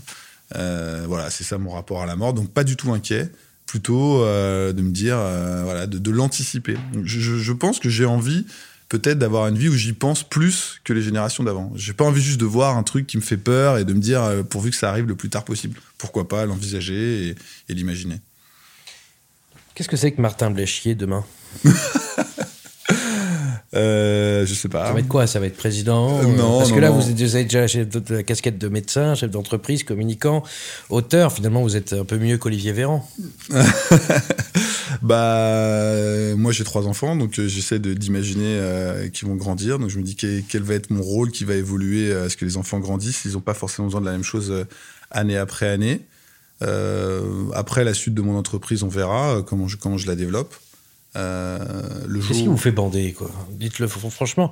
Voilà, 0.52 1.30
c'est 1.30 1.44
ça 1.44 1.58
mon 1.58 1.70
rapport 1.70 2.02
à 2.02 2.06
la 2.06 2.16
mort. 2.16 2.32
Donc 2.34 2.50
pas 2.50 2.64
du 2.64 2.74
tout 2.76 2.92
inquiet, 2.92 3.30
plutôt 3.66 4.22
euh, 4.22 4.72
de 4.72 4.82
me 4.82 4.90
dire, 4.90 5.16
euh, 5.18 5.62
voilà, 5.64 5.86
de, 5.86 5.98
de 5.98 6.10
l'anticiper. 6.10 6.76
Je- 7.04 7.38
je 7.38 7.52
pense 7.52 7.78
que 7.78 7.88
j'ai 7.88 8.04
envie 8.04 8.46
peut-être 8.88 9.18
d'avoir 9.18 9.48
une 9.48 9.56
vie 9.58 9.68
où 9.68 9.74
j'y 9.74 9.92
pense 9.94 10.22
plus 10.22 10.80
que 10.84 10.92
les 10.92 11.02
générations 11.02 11.42
d'avant. 11.42 11.72
J'ai 11.74 11.94
pas 11.94 12.04
envie 12.04 12.22
juste 12.22 12.38
de 12.40 12.44
voir 12.44 12.76
un 12.76 12.82
truc 12.82 13.06
qui 13.06 13.16
me 13.16 13.22
fait 13.22 13.36
peur 13.38 13.78
et 13.78 13.84
de 13.84 13.92
me 13.94 13.98
dire 14.00 14.22
euh, 14.22 14.42
pourvu 14.42 14.70
que 14.70 14.76
ça 14.76 14.90
arrive 14.90 15.06
le 15.06 15.16
plus 15.16 15.30
tard 15.30 15.44
possible. 15.44 15.80
Pourquoi 15.98 16.28
pas 16.28 16.46
l'envisager 16.46 17.28
et, 17.28 17.34
et 17.68 17.74
l'imaginer. 17.74 18.20
Qu'est-ce 19.74 19.88
que 19.88 19.96
c'est 19.96 20.12
que 20.12 20.20
Martin 20.20 20.50
Bléchier 20.50 20.94
demain? 20.94 21.24
Euh, 23.74 24.46
je 24.46 24.54
sais 24.54 24.68
pas. 24.68 24.86
Ça 24.86 24.92
va 24.92 25.00
être 25.00 25.08
quoi? 25.08 25.26
Ça 25.26 25.40
va 25.40 25.46
être 25.46 25.56
président? 25.56 26.20
Euh, 26.20 26.26
non, 26.36 26.58
Parce 26.58 26.70
que 26.72 26.78
là, 26.78 26.90
non. 26.90 26.98
vous, 26.98 27.02
avez 27.10 27.44
déjà 27.44 27.66
chef 27.66 27.88
de- 27.88 28.14
la 28.14 28.22
casquette 28.22 28.56
de 28.58 28.68
médecin, 28.68 29.14
chef 29.14 29.30
d'entreprise, 29.30 29.82
communicant, 29.84 30.42
auteur. 30.90 31.32
Finalement, 31.32 31.62
vous 31.62 31.74
êtes 31.76 31.92
un 31.92 32.04
peu 32.04 32.18
mieux 32.18 32.38
qu'Olivier 32.38 32.72
Véran. 32.72 33.08
Bah, 35.02 35.16
euh, 35.16 36.36
moi 36.36 36.52
j'ai 36.52 36.62
trois 36.64 36.86
enfants, 36.86 37.16
donc 37.16 37.38
euh, 37.38 37.48
j'essaie 37.48 37.78
d'imaginer 37.78 38.44
euh, 38.58 39.08
qu'ils 39.08 39.26
vont 39.28 39.34
grandir. 39.34 39.78
Donc 39.78 39.90
je 39.90 39.98
me 39.98 40.02
dis 40.02 40.14
quel, 40.14 40.42
quel 40.48 40.62
va 40.62 40.74
être 40.74 40.90
mon 40.90 41.02
rôle 41.02 41.30
qui 41.30 41.44
va 41.44 41.54
évoluer 41.54 42.10
euh, 42.12 42.26
à 42.26 42.28
ce 42.28 42.36
que 42.36 42.44
les 42.44 42.56
enfants 42.56 42.78
grandissent. 42.78 43.22
Ils 43.24 43.32
n'ont 43.32 43.40
pas 43.40 43.54
forcément 43.54 43.86
besoin 43.88 44.00
de 44.00 44.06
la 44.06 44.12
même 44.12 44.22
chose 44.22 44.52
année 45.10 45.36
après 45.36 45.68
année. 45.68 46.02
Après 47.54 47.84
la 47.84 47.92
suite 47.92 48.14
de 48.14 48.22
mon 48.22 48.36
entreprise, 48.38 48.82
on 48.82 48.88
verra 48.88 49.42
comment 49.46 49.68
je, 49.68 49.76
comment 49.76 49.98
je 49.98 50.06
la 50.06 50.14
développe. 50.16 50.54
Euh, 51.16 51.58
le 52.06 52.20
Qu'est-ce 52.20 52.40
qui 52.40 52.46
vous 52.46 52.56
fait 52.56 52.72
bander, 52.72 53.12
quoi 53.12 53.30
Dites-le 53.50 53.86
fr- 53.86 54.10
franchement. 54.10 54.50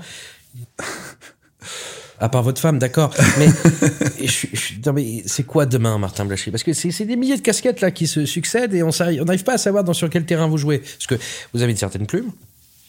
À 2.21 2.28
part 2.28 2.42
votre 2.45 2.61
femme, 2.61 2.78
d'accord. 2.78 3.12
Mais, 3.38 3.49
je 4.21 4.31
suis- 4.31 4.49
je 4.52 4.61
suis- 4.61 4.81
non, 4.87 4.92
mais 4.92 5.23
c'est 5.26 5.42
quoi 5.42 5.66
demain, 5.66 5.99
Martin 5.99 6.25
Blachier? 6.25 6.52
Parce 6.52 6.62
que 6.62 6.73
c'est 6.73 6.92
c'est 6.92 7.04
des 7.04 7.16
milliers 7.16 7.37
de 7.37 7.42
casquettes 7.42 7.81
là 7.81 7.90
qui 7.90 8.07
se 8.07 8.26
succèdent 8.26 8.75
et 8.75 8.83
on 8.85 8.90
n'arrive 8.90 9.42
pas 9.45 9.54
à 9.54 9.59
savoir 9.59 9.83
dans, 9.83 9.92
sur 9.92 10.09
quel 10.09 10.25
terrain 10.25 10.47
vous 10.47 10.59
jouez. 10.59 10.78
Parce 10.78 11.07
que 11.09 11.16
vous 11.52 11.62
avez 11.62 11.73
une 11.73 11.78
certaine 11.78 12.07
plume, 12.07 12.31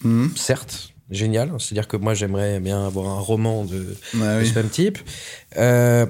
Mhm. 0.04 0.34
certes, 0.36 0.90
génial. 1.10 1.52
C'est-à-dire 1.60 1.88
que 1.88 1.98
moi, 1.98 2.14
j'aimerais 2.14 2.60
bien 2.60 2.86
avoir 2.86 3.08
un 3.10 3.20
roman 3.20 3.66
de, 3.66 3.96
Ouais, 4.14 4.20
de 4.38 4.42
oui. 4.44 4.48
ce 4.50 4.54
même 4.54 4.70
type. 4.70 5.00
Euh, 5.58 6.06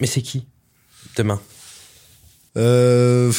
mais 0.00 0.06
c'est 0.06 0.22
qui 0.22 0.46
demain? 1.16 1.40
Euh, 2.56 3.30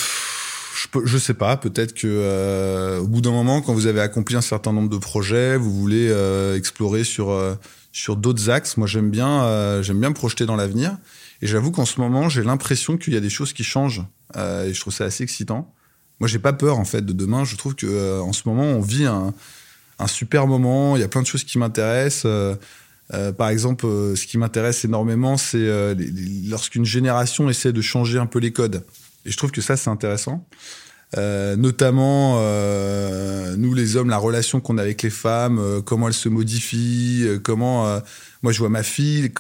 je, 0.86 1.00
peux- 1.12 1.20
sais 1.20 1.34
pas. 1.34 1.58
Peut-être 1.58 1.94
que 1.94 2.08
euh, 2.08 3.00
au 3.00 3.08
bout 3.08 3.22
d'un 3.22 3.32
moment, 3.32 3.62
quand 3.62 3.74
vous 3.74 3.88
avez 3.88 4.02
accompli 4.02 4.36
un 4.36 4.42
certain 4.42 4.72
nombre 4.74 4.90
de 4.90 4.98
projets, 4.98 5.58
vous 5.58 5.72
voulez 5.74 6.10
euh, 6.10 6.56
explorer 6.56 7.04
sur 7.04 7.32
euh, 7.32 7.56
sur 7.92 8.16
d'autres 8.16 8.50
axes. 8.50 8.78
Moi, 8.78 8.88
j'aime 8.88 9.10
bien 9.10 9.82
j'aime 9.82 10.00
bien 10.00 10.10
me 10.10 10.14
projeter 10.16 10.46
dans 10.46 10.56
l'avenir. 10.56 10.98
Et 11.42 11.48
j'avoue 11.48 11.72
qu'en 11.72 11.86
ce 11.86 12.00
moment, 12.00 12.30
j'ai 12.30 12.44
l'impression 12.44 12.98
qu'il 12.98 13.14
y 13.14 13.18
a 13.18 13.20
des 13.22 13.30
choses 13.30 13.54
qui 13.54 13.64
changent. 13.64 14.04
Et 14.36 14.74
je 14.74 14.80
trouve 14.80 14.94
ça 14.94 15.06
assez 15.06 15.24
excitant. 15.24 15.74
Moi, 16.20 16.28
j'ai 16.28 16.40
pas 16.40 16.54
peur 16.54 16.78
en 16.80 16.86
fait 16.86 17.06
de 17.06 17.14
demain. 17.14 17.44
Je 17.46 17.56
trouve 17.56 17.76
que 17.76 18.20
en 18.22 18.34
ce 18.34 18.44
moment, 18.48 18.64
on 18.64 18.82
vit 18.82 19.06
un, 19.06 19.34
un 20.00 20.08
super 20.08 20.48
moment. 20.48 20.96
Il 20.98 21.02
y 21.02 21.04
a 21.04 21.08
plein 21.08 21.22
de 21.22 21.28
choses 21.28 21.44
qui 21.44 21.58
m'intéressent. 21.58 22.28
Par 23.38 23.50
exemple, 23.50 23.86
ce 24.16 24.26
qui 24.26 24.38
m'intéresse 24.38 24.84
énormément, 24.86 25.38
c'est 25.38 25.96
lorsqu'une 26.50 26.86
génération 26.86 27.50
essaie 27.50 27.72
de 27.74 27.82
changer 27.82 28.18
un 28.20 28.26
peu 28.26 28.40
les 28.40 28.52
codes. 28.52 28.84
Et 29.26 29.32
je 29.32 29.38
trouve 29.38 29.52
que 29.52 29.62
ça, 29.62 29.76
c'est 29.76 29.90
intéressant. 29.90 30.48
Euh, 31.18 31.56
notamment, 31.56 32.38
euh, 32.40 33.56
nous 33.58 33.74
les 33.74 33.96
hommes, 33.96 34.10
la 34.10 34.18
relation 34.18 34.60
qu'on 34.60 34.78
a 34.78 34.82
avec 34.82 35.02
les 35.02 35.10
femmes, 35.10 35.60
euh, 35.60 35.82
comment 35.82 36.08
elle 36.08 36.14
se 36.14 36.30
modifie, 36.30 37.24
euh, 37.24 37.40
comment... 37.40 37.88
euh, 37.88 38.00
moi, 38.42 38.52
je 38.52 38.60
vois 38.60 38.70
ma 38.70 38.84
fille, 38.84 39.32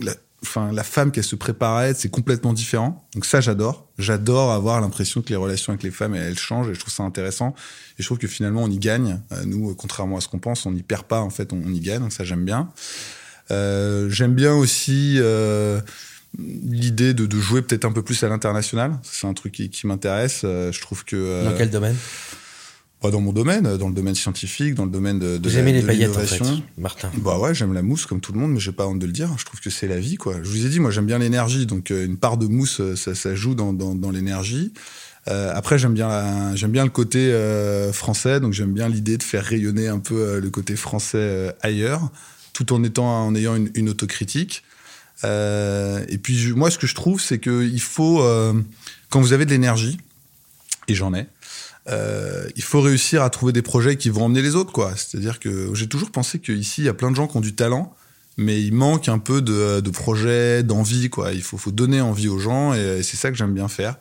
la, 0.00 0.14
enfin, 0.42 0.70
la 0.72 0.84
femme 0.84 1.10
qu'elle 1.10 1.24
se 1.24 1.34
être, 1.36 1.96
c'est 1.96 2.10
complètement 2.10 2.52
différent. 2.52 3.06
Donc 3.14 3.24
ça, 3.24 3.40
j'adore. 3.40 3.88
J'adore 3.98 4.52
avoir 4.52 4.80
l'impression 4.80 5.22
que 5.22 5.30
les 5.30 5.36
relations 5.36 5.72
avec 5.72 5.82
les 5.82 5.90
femmes, 5.90 6.14
elles, 6.14 6.28
elles 6.28 6.38
changent, 6.38 6.68
et 6.68 6.74
je 6.74 6.80
trouve 6.80 6.92
ça 6.92 7.02
intéressant. 7.02 7.54
Et 7.98 8.02
je 8.02 8.06
trouve 8.06 8.18
que 8.18 8.28
finalement, 8.28 8.62
on 8.62 8.70
y 8.70 8.78
gagne. 8.78 9.20
Euh, 9.32 9.44
nous, 9.44 9.74
contrairement 9.74 10.18
à 10.18 10.20
ce 10.20 10.28
qu'on 10.28 10.38
pense, 10.38 10.66
on 10.66 10.72
n'y 10.72 10.82
perd 10.82 11.04
pas, 11.04 11.20
en 11.20 11.30
fait, 11.30 11.52
on, 11.52 11.60
y 11.72 11.80
gagne. 11.80 12.00
Donc 12.00 12.12
ça, 12.12 12.24
j'aime 12.24 12.44
bien. 12.44 12.70
J'aime 13.50 14.34
bien 14.34 14.54
aussi 14.54 15.16
euh, 15.18 15.80
l'idée 16.38 17.14
de, 17.14 17.26
de 17.26 17.38
jouer 17.38 17.62
peut-être 17.62 17.84
un 17.84 17.92
peu 17.92 18.02
plus 18.02 18.22
à 18.24 18.28
l'international. 18.28 18.98
C'est 19.02 19.26
un 19.26 19.34
truc 19.34 19.52
qui, 19.52 19.70
qui 19.70 19.86
m'intéresse. 19.86 20.42
Euh, 20.44 20.72
je 20.72 20.80
trouve 20.80 21.04
que 21.04 21.16
euh, 21.16 21.44
Dans 21.44 21.56
quel 21.56 21.70
domaine? 21.70 21.96
Pas 23.00 23.10
dans 23.10 23.20
mon 23.20 23.32
domaine, 23.32 23.76
dans 23.76 23.88
le 23.88 23.94
domaine 23.94 24.14
scientifique, 24.14 24.74
dans 24.74 24.86
le 24.86 24.90
domaine 24.90 25.18
de, 25.18 25.36
de 25.36 25.58
aimez 25.58 25.72
les 25.72 25.82
paillettes, 25.82 26.16
en 26.16 26.20
fait. 26.20 26.42
Martin? 26.78 27.10
Bah 27.18 27.38
ouais, 27.38 27.54
j'aime 27.54 27.74
la 27.74 27.82
mousse 27.82 28.06
comme 28.06 28.20
tout 28.20 28.32
le 28.32 28.38
monde, 28.38 28.52
mais 28.52 28.60
j'ai 28.60 28.72
pas 28.72 28.86
honte 28.86 28.98
de 28.98 29.04
le 29.04 29.12
dire. 29.12 29.28
Je 29.36 29.44
trouve 29.44 29.60
que 29.60 29.68
c'est 29.68 29.88
la 29.88 30.00
vie, 30.00 30.16
quoi. 30.16 30.36
Je 30.42 30.48
vous 30.48 30.64
ai 30.64 30.70
dit, 30.70 30.80
moi, 30.80 30.90
j'aime 30.90 31.04
bien 31.04 31.18
l'énergie, 31.18 31.66
donc 31.66 31.90
euh, 31.90 32.06
une 32.06 32.16
part 32.16 32.38
de 32.38 32.46
mousse, 32.46 32.80
ça, 32.94 33.14
ça 33.14 33.34
joue 33.34 33.54
dans, 33.54 33.74
dans, 33.74 33.94
dans 33.94 34.10
l'énergie. 34.10 34.72
Euh, 35.28 35.52
après, 35.54 35.78
j'aime 35.78 35.92
bien, 35.94 36.54
j'aime 36.54 36.70
bien 36.70 36.84
le 36.84 36.90
côté 36.90 37.30
euh, 37.32 37.92
français, 37.92 38.40
donc 38.40 38.54
j'aime 38.54 38.72
bien 38.72 38.88
l'idée 38.88 39.18
de 39.18 39.22
faire 39.22 39.44
rayonner 39.44 39.88
un 39.88 39.98
peu 39.98 40.14
euh, 40.14 40.40
le 40.40 40.50
côté 40.50 40.74
français 40.74 41.54
ailleurs, 41.60 42.10
tout 42.54 42.72
en 42.72 42.82
étant, 42.84 43.26
en 43.26 43.34
ayant 43.34 43.56
une, 43.56 43.70
une 43.74 43.90
autocritique. 43.90 44.64
Euh, 45.22 46.04
et 46.08 46.18
puis, 46.18 46.52
moi, 46.52 46.70
ce 46.70 46.78
que 46.78 46.86
je 46.86 46.94
trouve, 46.94 47.20
c'est 47.20 47.38
que 47.38 47.64
il 47.64 47.80
faut, 47.80 48.22
euh, 48.22 48.52
quand 49.10 49.20
vous 49.20 49.32
avez 49.32 49.44
de 49.44 49.50
l'énergie, 49.50 49.98
et 50.88 50.94
j'en 50.94 51.14
ai, 51.14 51.26
euh, 51.88 52.48
il 52.56 52.62
faut 52.62 52.80
réussir 52.80 53.22
à 53.22 53.30
trouver 53.30 53.52
des 53.52 53.62
projets 53.62 53.96
qui 53.96 54.10
vont 54.10 54.24
emmener 54.24 54.42
les 54.42 54.56
autres, 54.56 54.72
quoi. 54.72 54.94
C'est-à-dire 54.96 55.38
que 55.38 55.72
j'ai 55.74 55.86
toujours 55.86 56.10
pensé 56.10 56.38
qu'ici, 56.38 56.82
il 56.82 56.84
y 56.84 56.88
a 56.88 56.94
plein 56.94 57.10
de 57.10 57.16
gens 57.16 57.28
qui 57.28 57.36
ont 57.36 57.42
du 57.42 57.54
talent, 57.54 57.94
mais 58.36 58.60
il 58.60 58.74
manque 58.74 59.08
un 59.08 59.18
peu 59.18 59.40
de, 59.40 59.80
de 59.80 59.90
projets, 59.90 60.62
d'envie, 60.62 61.10
quoi. 61.10 61.32
Il 61.32 61.42
faut, 61.42 61.58
faut 61.58 61.70
donner 61.70 62.00
envie 62.00 62.28
aux 62.28 62.38
gens, 62.38 62.74
et, 62.74 63.02
c'est 63.02 63.16
ça 63.16 63.30
que 63.30 63.36
j'aime 63.36 63.54
bien 63.54 63.68
faire. 63.68 63.96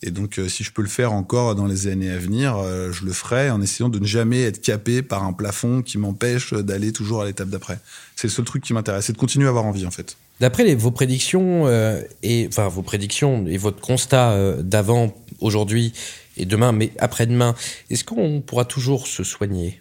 Et 0.00 0.12
donc, 0.12 0.40
si 0.46 0.62
je 0.62 0.70
peux 0.70 0.82
le 0.82 0.88
faire 0.88 1.12
encore 1.12 1.56
dans 1.56 1.66
les 1.66 1.88
années 1.88 2.10
à 2.12 2.18
venir, 2.18 2.56
je 2.92 3.04
le 3.04 3.12
ferai 3.12 3.50
en 3.50 3.60
essayant 3.60 3.88
de 3.88 3.98
ne 3.98 4.06
jamais 4.06 4.42
être 4.42 4.62
capé 4.62 5.02
par 5.02 5.24
un 5.24 5.32
plafond 5.32 5.82
qui 5.82 5.98
m'empêche 5.98 6.54
d'aller 6.54 6.92
toujours 6.92 7.22
à 7.22 7.24
l'étape 7.24 7.48
d'après. 7.48 7.80
C'est 8.14 8.28
le 8.28 8.32
seul 8.32 8.44
truc 8.44 8.62
qui 8.62 8.74
m'intéresse, 8.74 9.06
c'est 9.06 9.12
de 9.12 9.18
continuer 9.18 9.46
à 9.46 9.48
avoir 9.48 9.64
envie, 9.64 9.86
en 9.86 9.90
fait. 9.90 10.16
D'après 10.40 10.74
vos 10.74 10.90
prédictions 10.92 11.66
euh, 11.66 12.00
et 12.22 12.46
enfin 12.48 12.68
vos 12.68 12.82
prédictions 12.82 13.44
et 13.48 13.56
votre 13.56 13.80
constat 13.80 14.30
euh, 14.32 14.62
d'avant, 14.62 15.12
aujourd'hui 15.40 15.92
et 16.36 16.44
demain, 16.46 16.72
mais 16.72 16.92
après-demain, 16.98 17.54
est-ce 17.90 18.04
qu'on 18.04 18.40
pourra 18.40 18.64
toujours 18.64 19.06
se 19.08 19.24
soigner? 19.24 19.80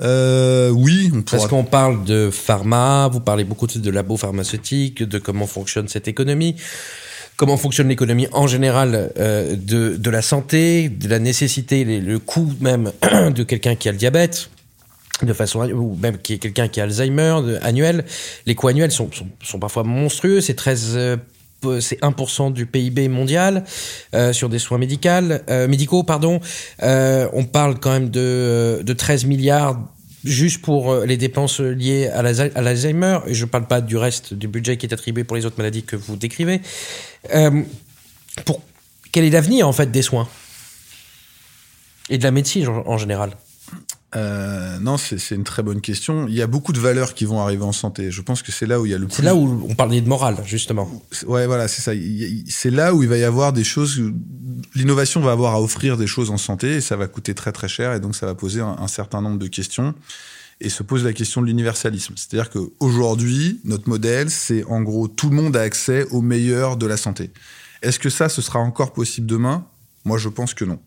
Euh, 0.00 0.70
oui, 0.70 1.10
on 1.12 1.22
pourra. 1.22 1.38
Parce 1.38 1.48
qu'on 1.48 1.64
parle 1.64 2.04
de 2.04 2.30
pharma, 2.30 3.08
vous 3.12 3.20
parlez 3.20 3.44
beaucoup 3.44 3.66
de 3.66 3.90
labo 3.90 4.16
pharmaceutique, 4.16 5.02
de 5.02 5.18
comment 5.18 5.46
fonctionne 5.46 5.88
cette 5.88 6.06
économie, 6.08 6.54
comment 7.36 7.56
fonctionne 7.56 7.88
l'économie 7.88 8.28
en 8.32 8.46
général 8.46 9.12
euh, 9.18 9.56
de, 9.56 9.96
de 9.96 10.10
la 10.10 10.22
santé, 10.22 10.88
de 10.88 11.08
la 11.08 11.18
nécessité, 11.18 11.84
les- 11.84 12.00
le 12.00 12.18
coût 12.20 12.52
même 12.60 12.92
de 13.34 13.42
quelqu'un 13.42 13.74
qui 13.74 13.88
a 13.88 13.92
le 13.92 13.98
diabète 13.98 14.50
de 15.22 15.32
façon 15.32 15.68
ou 15.70 15.96
même 16.00 16.18
qui 16.18 16.34
est 16.34 16.38
quelqu'un 16.38 16.68
qui 16.68 16.80
a 16.80 16.84
Alzheimer 16.84 17.36
de, 17.44 17.58
annuel 17.62 18.04
les 18.46 18.54
coûts 18.54 18.68
annuels 18.68 18.92
sont, 18.92 19.10
sont, 19.12 19.26
sont 19.42 19.58
parfois 19.58 19.82
monstrueux 19.82 20.40
c'est 20.40 20.54
13 20.54 20.92
euh, 20.96 21.16
c'est 21.80 22.00
1% 22.00 22.52
du 22.52 22.66
PIB 22.66 23.08
mondial 23.08 23.64
euh, 24.14 24.32
sur 24.32 24.48
des 24.48 24.58
soins 24.58 24.78
médicaux, 24.78 25.08
euh, 25.08 25.68
médicaux 25.68 26.02
pardon. 26.02 26.40
Euh, 26.82 27.28
on 27.32 27.44
parle 27.44 27.78
quand 27.78 27.90
même 27.90 28.10
de, 28.10 28.20
euh, 28.20 28.82
de 28.82 28.92
13 28.92 29.24
milliards 29.24 29.80
juste 30.24 30.62
pour 30.62 30.92
euh, 30.92 31.06
les 31.06 31.16
dépenses 31.16 31.60
liées 31.60 32.08
à 32.08 32.22
l'Alzheimer. 32.22 33.20
Et 33.26 33.34
je 33.34 33.44
ne 33.44 33.50
parle 33.50 33.66
pas 33.66 33.80
du 33.80 33.96
reste 33.96 34.34
du 34.34 34.48
budget 34.48 34.76
qui 34.76 34.86
est 34.86 34.92
attribué 34.92 35.24
pour 35.24 35.36
les 35.36 35.46
autres 35.46 35.58
maladies 35.58 35.82
que 35.82 35.96
vous 35.96 36.16
décrivez. 36.16 36.60
Pour, 38.44 38.62
quel 39.10 39.24
est 39.24 39.30
l'avenir 39.30 39.66
en 39.66 39.72
fait 39.72 39.90
des 39.90 40.02
soins? 40.02 40.28
Et 42.10 42.18
de 42.18 42.24
la 42.24 42.30
médecine 42.30 42.66
en 42.68 42.96
général? 42.96 43.32
Euh, 44.16 44.78
non, 44.78 44.96
c'est 44.96 45.34
une 45.34 45.44
très 45.44 45.62
bonne 45.62 45.82
question. 45.82 46.26
Il 46.28 46.34
y 46.34 46.40
a 46.40 46.46
beaucoup 46.46 46.72
de 46.72 46.80
valeurs 46.80 47.12
qui 47.12 47.26
vont 47.26 47.40
arriver 47.40 47.64
en 47.64 47.72
santé. 47.72 48.10
Je 48.10 48.22
pense 48.22 48.42
que 48.42 48.52
c'est 48.52 48.64
là 48.64 48.80
où 48.80 48.86
il 48.86 48.92
y 48.92 48.94
a 48.94 48.98
le 48.98 49.06
C'est 49.10 49.22
là 49.22 49.34
où 49.34 49.66
on 49.68 49.74
parlait 49.74 50.00
de 50.00 50.08
morale 50.08 50.38
justement. 50.46 50.90
Ouais, 51.26 51.46
voilà, 51.46 51.68
c'est 51.68 51.82
ça. 51.82 51.92
C'est 52.48 52.70
là 52.70 52.94
où 52.94 53.02
il 53.02 53.08
va 53.08 53.18
y 53.18 53.24
avoir 53.24 53.52
des 53.52 53.64
choses. 53.64 54.00
L'innovation 54.74 55.20
va 55.20 55.32
avoir 55.32 55.54
à 55.54 55.60
offrir 55.60 55.98
des 55.98 56.06
choses 56.06 56.30
en 56.30 56.38
santé 56.38 56.76
et 56.76 56.80
ça 56.80 56.96
va 56.96 57.06
coûter 57.06 57.34
très 57.34 57.52
très 57.52 57.68
cher 57.68 57.92
et 57.92 58.00
donc 58.00 58.16
ça 58.16 58.24
va 58.24 58.34
poser 58.34 58.62
un, 58.62 58.76
un 58.78 58.88
certain 58.88 59.20
nombre 59.20 59.38
de 59.38 59.46
questions. 59.46 59.94
Et 60.60 60.70
se 60.70 60.82
pose 60.82 61.04
la 61.04 61.12
question 61.12 61.40
de 61.40 61.46
l'universalisme. 61.46 62.14
C'est-à-dire 62.16 62.50
qu'aujourd'hui, 62.50 63.60
notre 63.64 63.88
modèle, 63.88 64.28
c'est 64.30 64.64
en 64.64 64.80
gros 64.80 65.06
tout 65.06 65.28
le 65.30 65.36
monde 65.36 65.54
a 65.56 65.60
accès 65.60 66.06
au 66.10 66.20
meilleur 66.22 66.76
de 66.76 66.86
la 66.86 66.96
santé. 66.96 67.30
Est-ce 67.82 67.98
que 67.98 68.10
ça, 68.10 68.28
ce 68.28 68.42
sera 68.42 68.58
encore 68.58 68.92
possible 68.92 69.26
demain? 69.26 69.66
Moi, 70.04 70.18
je 70.18 70.28
pense 70.28 70.54
que 70.54 70.64
non. 70.64 70.80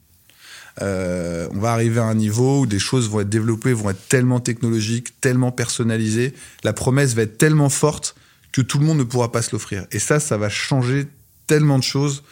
Euh, 0.81 1.47
on 1.51 1.59
va 1.59 1.73
arriver 1.73 1.99
à 1.99 2.05
un 2.05 2.15
niveau 2.15 2.61
où 2.61 2.65
des 2.65 2.79
choses 2.79 3.09
vont 3.09 3.21
être 3.21 3.29
développées, 3.29 3.73
vont 3.73 3.89
être 3.89 4.07
tellement 4.07 4.39
technologiques, 4.39 5.19
tellement 5.19 5.51
personnalisées. 5.51 6.33
La 6.63 6.73
promesse 6.73 7.13
va 7.13 7.23
être 7.23 7.37
tellement 7.37 7.69
forte 7.69 8.15
que 8.51 8.61
tout 8.61 8.79
le 8.79 8.85
monde 8.85 8.97
ne 8.97 9.03
pourra 9.03 9.31
pas 9.31 9.41
se 9.41 9.51
l'offrir. 9.51 9.85
Et 9.91 9.99
ça, 9.99 10.19
ça 10.19 10.37
va 10.37 10.49
changer 10.49 11.07
tellement 11.47 11.77
de 11.77 11.83
choses 11.83 12.23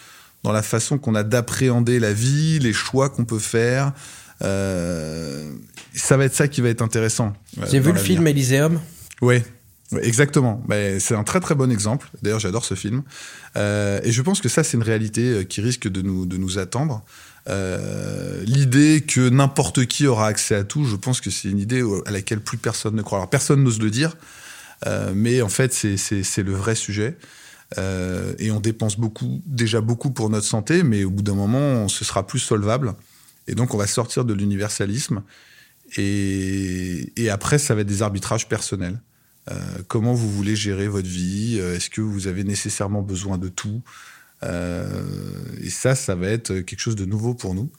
dans 0.44 0.52
la 0.52 0.62
façon 0.62 0.98
qu'on 0.98 1.16
a 1.16 1.24
d'appréhender 1.24 2.00
la 2.00 2.14
vie, 2.14 2.60
les 2.60 2.74
choix 2.74 3.10
qu'on 3.10 3.26
peut 3.26 3.40
faire. 3.40 3.94
Euh, 4.42 5.52
ça 5.94 6.18
va 6.18 6.26
être 6.26 6.36
ça 6.36 6.48
qui 6.48 6.62
va 6.62 6.70
être 6.70 6.82
intéressant. 6.82 7.34
euh, 7.58 7.66
dans 7.66 7.82
vu 7.82 7.92
le 7.92 8.00
film 8.00 8.26
Elyséum 8.28 8.80
Oui, 9.22 9.42
exactement. 10.02 10.64
Mais 10.68 11.00
c'est 11.00 11.16
un 11.16 11.24
très 11.24 11.42
très 11.42 11.56
bon 11.56 11.72
exemple. 11.72 12.10
D'ailleurs, 12.22 12.40
j'adore 12.40 12.64
ce 12.64 12.76
film. 12.76 13.04
Euh, 13.58 14.00
et 14.04 14.12
je 14.12 14.22
pense 14.22 14.40
que 14.40 14.48
ça, 14.48 14.64
c'est 14.64 14.78
une 14.78 14.84
réalité 14.84 15.46
qui 15.48 15.60
risque 15.62 15.90
de 15.90 16.02
nous, 16.02 16.26
de 16.26 16.38
nous 16.38 16.58
attendre. 16.58 17.04
Euh, 17.48 18.44
L'idée 18.46 19.02
que 19.08 19.30
n'importe 19.30 19.86
qui 19.86 20.08
aura 20.08 20.28
accès 20.28 20.56
à 20.56 20.64
tout, 20.64 20.86
je 20.86 20.96
pense 20.96 21.22
que 21.22 21.30
c'est 21.30 21.50
une 21.50 21.60
idée 21.60 21.84
à 22.06 22.12
laquelle 22.12 22.42
plus 22.42 22.58
personne 22.58 22.96
ne 22.96 23.02
croit. 23.02 23.20
Alors, 23.20 23.30
personne 23.30 23.64
n'ose 23.64 23.80
le 23.80 23.90
dire, 23.90 24.16
euh, 24.86 25.14
mais 25.16 25.42
en 25.42 25.50
fait, 25.50 25.74
c'est- 25.74 26.38
le 26.44 26.54
vrai 26.54 26.76
sujet. 26.76 27.18
Euh, 27.78 28.34
et 28.40 28.50
on 28.52 28.60
dépense 28.60 28.98
beaucoup, 28.98 29.42
déjà 29.46 29.80
beaucoup 29.82 30.10
pour 30.12 30.30
notre 30.30 30.48
santé, 30.48 30.84
mais 30.84 31.04
au 31.04 31.12
bout 31.12 31.22
d'un 31.22 31.36
moment, 31.36 31.88
ce 31.88 32.04
sera 32.04 32.26
plus 32.26 32.40
solvable. 32.40 32.96
Et 33.48 33.56
donc, 33.56 33.74
on 33.74 33.78
va 33.78 33.88
sortir 33.88 34.26
de 34.26 34.34
l'universalisme. 34.34 35.22
Et, 35.98 37.12
et 37.16 37.30
après, 37.30 37.58
ça 37.60 37.76
va 37.76 37.82
être 37.82 37.88
des 37.88 38.02
arbitrages 38.02 38.48
personnels. 38.48 39.00
Comment 39.88 40.14
vous 40.14 40.30
voulez 40.32 40.56
gérer 40.56 40.88
votre 40.88 41.08
vie? 41.08 41.58
Est-ce 41.58 41.90
que 41.90 42.02
vous 42.02 42.28
avez 42.28 42.44
nécessairement 42.44 43.02
besoin 43.02 43.40
de 43.40 43.50
tout? 43.50 43.82
Et 44.44 45.70
ça, 45.70 45.96
ça 45.96 46.16
va 46.16 46.28
être 46.28 46.60
quelque 46.60 46.80
chose 46.80 46.96
de 46.96 47.06
nouveau 47.06 47.34
pour 47.34 47.56
nous. 47.56 47.70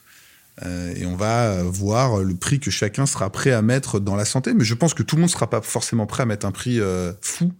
Euh, 0.63 0.93
et 0.95 1.05
on 1.05 1.15
va 1.15 1.63
voir 1.63 2.19
le 2.19 2.35
prix 2.35 2.59
que 2.59 2.69
chacun 2.69 3.05
sera 3.05 3.29
prêt 3.31 3.51
à 3.51 3.61
mettre 3.61 3.99
dans 3.99 4.15
la 4.15 4.25
santé. 4.25 4.53
Mais 4.53 4.63
je 4.63 4.73
pense 4.75 4.93
que 4.93 5.01
tout 5.01 5.15
le 5.15 5.21
monde 5.21 5.29
ne 5.29 5.33
sera 5.33 5.49
pas 5.49 5.61
forcément 5.61 6.05
prêt 6.05 6.23
à 6.23 6.25
mettre 6.25 6.45
un 6.45 6.51
prix 6.51 6.79
euh, 6.79 7.13
fou. 7.21 7.51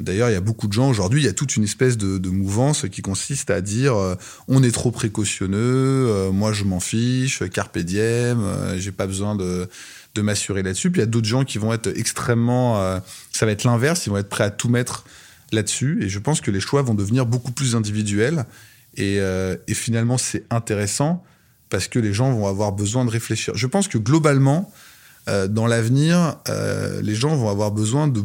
D'ailleurs, 0.00 0.28
il 0.28 0.32
y 0.32 0.36
a 0.36 0.40
beaucoup 0.40 0.66
de 0.66 0.72
gens 0.72 0.90
aujourd'hui, 0.90 1.20
il 1.20 1.24
y 1.24 1.28
a 1.28 1.32
toute 1.32 1.54
une 1.54 1.62
espèce 1.62 1.96
de, 1.96 2.28
mouvance 2.28 2.88
qui 2.88 3.00
consiste 3.00 3.50
à 3.50 3.60
dire 3.60 3.94
euh, 3.94 4.16
on 4.48 4.62
est 4.64 4.72
trop 4.72 4.90
précautionneux, 4.90 5.56
euh, 6.08 6.32
moi 6.32 6.52
je 6.52 6.64
m'en 6.64 6.80
fiche, 6.80 7.48
carpe 7.50 7.78
diem, 7.78 8.40
euh, 8.40 8.76
j'ai 8.76 8.90
pas 8.90 9.06
besoin 9.06 9.36
de, 9.36 9.68
m'assurer 10.20 10.64
là-dessus. 10.64 10.90
Puis 10.90 11.00
il 11.00 11.04
y 11.04 11.06
a 11.06 11.10
d'autres 11.10 11.28
gens 11.28 11.44
qui 11.44 11.58
vont 11.58 11.72
être 11.72 11.86
extrêmement, 11.96 12.80
euh, 12.80 12.98
ça 13.30 13.46
va 13.46 13.52
être 13.52 13.62
l'inverse, 13.62 14.06
ils 14.06 14.10
vont 14.10 14.16
être 14.16 14.28
prêts 14.28 14.44
à 14.44 14.50
tout 14.50 14.68
mettre 14.68 15.04
là-dessus. 15.54 15.98
Et 16.02 16.08
je 16.08 16.18
pense 16.18 16.40
que 16.40 16.50
les 16.50 16.60
choix 16.60 16.82
vont 16.82 16.94
devenir 16.94 17.26
beaucoup 17.26 17.52
plus 17.52 17.74
individuels. 17.74 18.44
Et, 18.96 19.18
euh, 19.20 19.56
et 19.66 19.74
finalement, 19.74 20.18
c'est 20.18 20.44
intéressant 20.50 21.24
parce 21.70 21.88
que 21.88 21.98
les 21.98 22.12
gens 22.12 22.32
vont 22.32 22.46
avoir 22.46 22.72
besoin 22.72 23.04
de 23.04 23.10
réfléchir. 23.10 23.54
Je 23.56 23.66
pense 23.66 23.88
que 23.88 23.98
globalement, 23.98 24.72
euh, 25.28 25.48
dans 25.48 25.66
l'avenir, 25.66 26.36
euh, 26.48 27.00
les 27.02 27.14
gens 27.14 27.34
vont 27.34 27.48
avoir 27.48 27.72
besoin 27.72 28.06
de, 28.08 28.20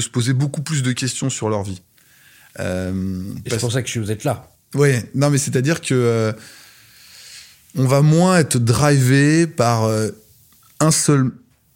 se 0.00 0.08
poser 0.08 0.32
beaucoup 0.32 0.62
plus 0.62 0.82
de 0.82 0.92
questions 0.92 1.30
sur 1.30 1.48
leur 1.48 1.62
vie. 1.62 1.82
C'est 2.56 3.60
pour 3.60 3.72
ça 3.72 3.82
que 3.82 3.98
vous 3.98 4.10
êtes 4.10 4.24
là. 4.24 4.48
Ouais, 4.74 5.10
non, 5.14 5.30
mais 5.30 5.38
c'est-à-dire 5.38 5.80
que 5.80 6.34
on 7.74 7.86
va 7.86 8.02
moins 8.02 8.38
être 8.38 8.58
drivé 8.58 9.46
par 9.46 9.90
un 10.80 10.90
seul. 10.90 11.32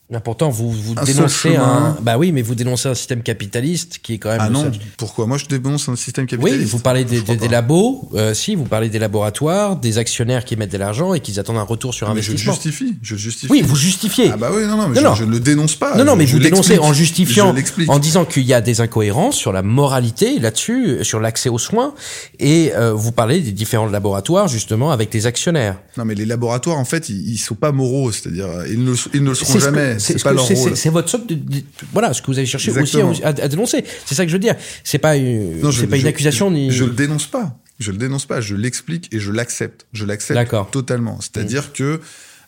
Mais 0.09 0.21
pourtant, 0.21 0.51
vous, 0.51 0.71
vous 0.71 0.95
Un 0.97 1.03
dénoncez 1.03 1.57
un. 1.57 1.97
Bah 2.01 2.17
oui, 2.17 2.31
mais 2.31 2.41
vous 2.41 2.55
dénoncez 2.55 2.89
un 2.89 2.95
système 2.95 3.23
capitaliste 3.25 3.99
qui 4.01 4.15
est 4.15 4.19
quand 4.19 4.29
même. 4.29 4.39
Ah 4.41 4.49
non, 4.51 4.63
seul- 4.63 4.73
pourquoi 4.97 5.27
Moi, 5.27 5.37
je 5.37 5.47
dénonce 5.47 5.89
un 5.89 5.97
système 5.97 6.27
Oui, 6.27 6.31
capitaliste. 6.39 6.71
vous 6.71 6.79
parlez 6.79 7.05
des, 7.05 7.17
Je 7.17 7.23
des- 7.23 7.35
des 7.37 7.49
labos, 7.49 8.09
euh, 8.15 8.33
si, 8.33 8.55
vous 8.55 8.67
parlez 8.67 8.89
des 8.89 9.01
laboratoires, 9.01 9.75
des 9.75 9.99
actionnaires 9.99 10.45
qui 10.45 10.55
mettent 10.55 10.71
de 10.71 10.79
l'argent 10.79 11.13
et 11.13 11.19
qui 11.19 11.37
attendent 11.41 11.57
un 11.59 11.63
retour 11.63 11.93
sur 11.93 12.09
Ah, 12.09 12.15
Mais 12.15 12.23
je 12.23 12.31
investissement. 12.31 12.53
justifie. 12.55 12.95
Je 13.03 13.17
justifie. 13.17 13.51
Oui, 13.53 13.63
vous 13.63 13.75
justifiez. 13.75 14.31
Ah 14.33 14.37
bah 14.37 14.51
oui, 14.55 14.63
non, 14.67 14.77
non, 14.77 14.89
mais 14.89 14.95
Non, 14.95 15.01
je, 15.01 15.07
non. 15.07 15.15
je 15.17 15.25
ne 15.25 15.31
le 15.33 15.41
dénonce 15.41 15.75
pas. 15.75 15.97
non, 15.97 16.05
non, 16.05 16.13
Je- 16.13 16.19
mais 16.19 16.27
je 16.29 16.33
vous 16.37 16.43
dénoncez 16.43 16.79
en 16.79 16.93
justifiant, 16.93 17.53
Je 17.57 17.91
en 17.91 17.99
disant 17.99 18.25
qu'il 18.25 18.45
y 18.45 18.55
a 18.55 18.61
des 18.61 18.81
incohérences 18.81 19.35
sur 19.37 19.53
la 19.53 19.63
moralité 19.63 20.39
là-dessus, 20.39 20.99
sur 21.03 21.19
l'accès 21.19 21.49
aux 21.49 21.59
soins, 21.59 21.95
et 22.39 22.71
euh, 22.77 22.93
vous 22.93 23.11
parlez 23.11 23.41
des 23.41 23.51
différents 23.51 23.87
laboratoires 23.87 24.47
justement 24.47 24.93
avec 24.93 25.13
les 25.13 25.27
actionnaires. 25.27 25.81
Non, 25.99 26.05
mais 26.05 26.15
les 26.15 26.27
laboratoires, 26.27 26.79
en 26.79 26.85
fait, 26.85 27.09
ils, 27.09 27.29
ils 27.33 27.39
sont 27.39 27.57
pas 27.57 27.73
moraux. 27.73 28.13
C'est-à-dire, 28.13 28.47
ils 28.71 28.85
ne, 28.85 28.95
ils 29.13 29.25
ne 29.25 29.31
le 29.31 29.35
seront 29.35 29.59
jamais. 29.59 29.96
C'est 29.99 30.13
C'est 30.15 30.19
ce 30.19 30.25
pas 30.25 30.33
leur 30.33 30.47
rôle. 30.47 30.77
c'est- 30.77 30.89
votre 30.91 31.09
sorte 31.09 31.27
de, 31.29 31.35
de- 31.35 31.63
voilà 31.93 32.13
ce 32.13 32.23
que 32.23 32.27
vous 32.29 32.39
avez 32.39 32.47
cherché 32.47 32.71
Exactement. 32.71 33.11
aussi 33.11 33.23
à, 33.23 33.29
à 33.29 33.49
dénoncer. 33.49 33.85
C'est 34.05 34.15
ça 34.15 34.25
que 34.25 34.29
je 34.31 34.35
veux 34.37 34.41
dire. 34.41 34.55
C'est 34.85 34.99
pas 34.99 35.17
une, 35.17 35.61
Non, 35.61 35.71
je- 35.71 35.85
pas 35.87 35.97
une 35.97 36.07
accusation 36.07 36.49
je, 36.51 36.55
ni. 36.55 36.71
Je 36.71 36.85
le 36.85 36.91
dénonce 36.93 37.27
pas. 37.27 37.57
Je 37.79 37.91
le 37.93 37.99
dénonce 37.99 38.25
pas. 38.27 38.41
Je 38.41 38.55
l'explique 38.55 39.13
et 39.13 39.19
je 39.21 39.31
l'accepte. 39.33 39.87
Je 39.93 40.05
l'accepte 40.07 40.41
totalement. 40.73 41.19
C'est-à-dire 41.21 41.73
que 41.73 42.01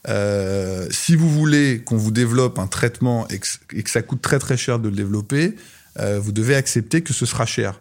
euh, 0.08 0.86
si 0.90 1.16
vous 1.16 1.28
voulez 1.30 1.82
qu'on 1.84 1.96
vous 1.96 2.10
développe 2.12 2.58
un 2.58 2.66
traitement 2.66 3.26
et 3.28 3.38
que, 3.38 3.46
et 3.74 3.82
que 3.82 3.90
ça 3.90 4.00
coûte 4.02 4.22
très 4.22 4.38
très 4.38 4.56
cher 4.56 4.78
de 4.78 4.88
le 4.88 4.94
développer, 4.94 5.54
euh, 5.98 6.18
vous 6.20 6.32
devez 6.32 6.54
accepter 6.54 7.02
que 7.02 7.12
ce 7.12 7.26
sera 7.26 7.44
cher. 7.46 7.80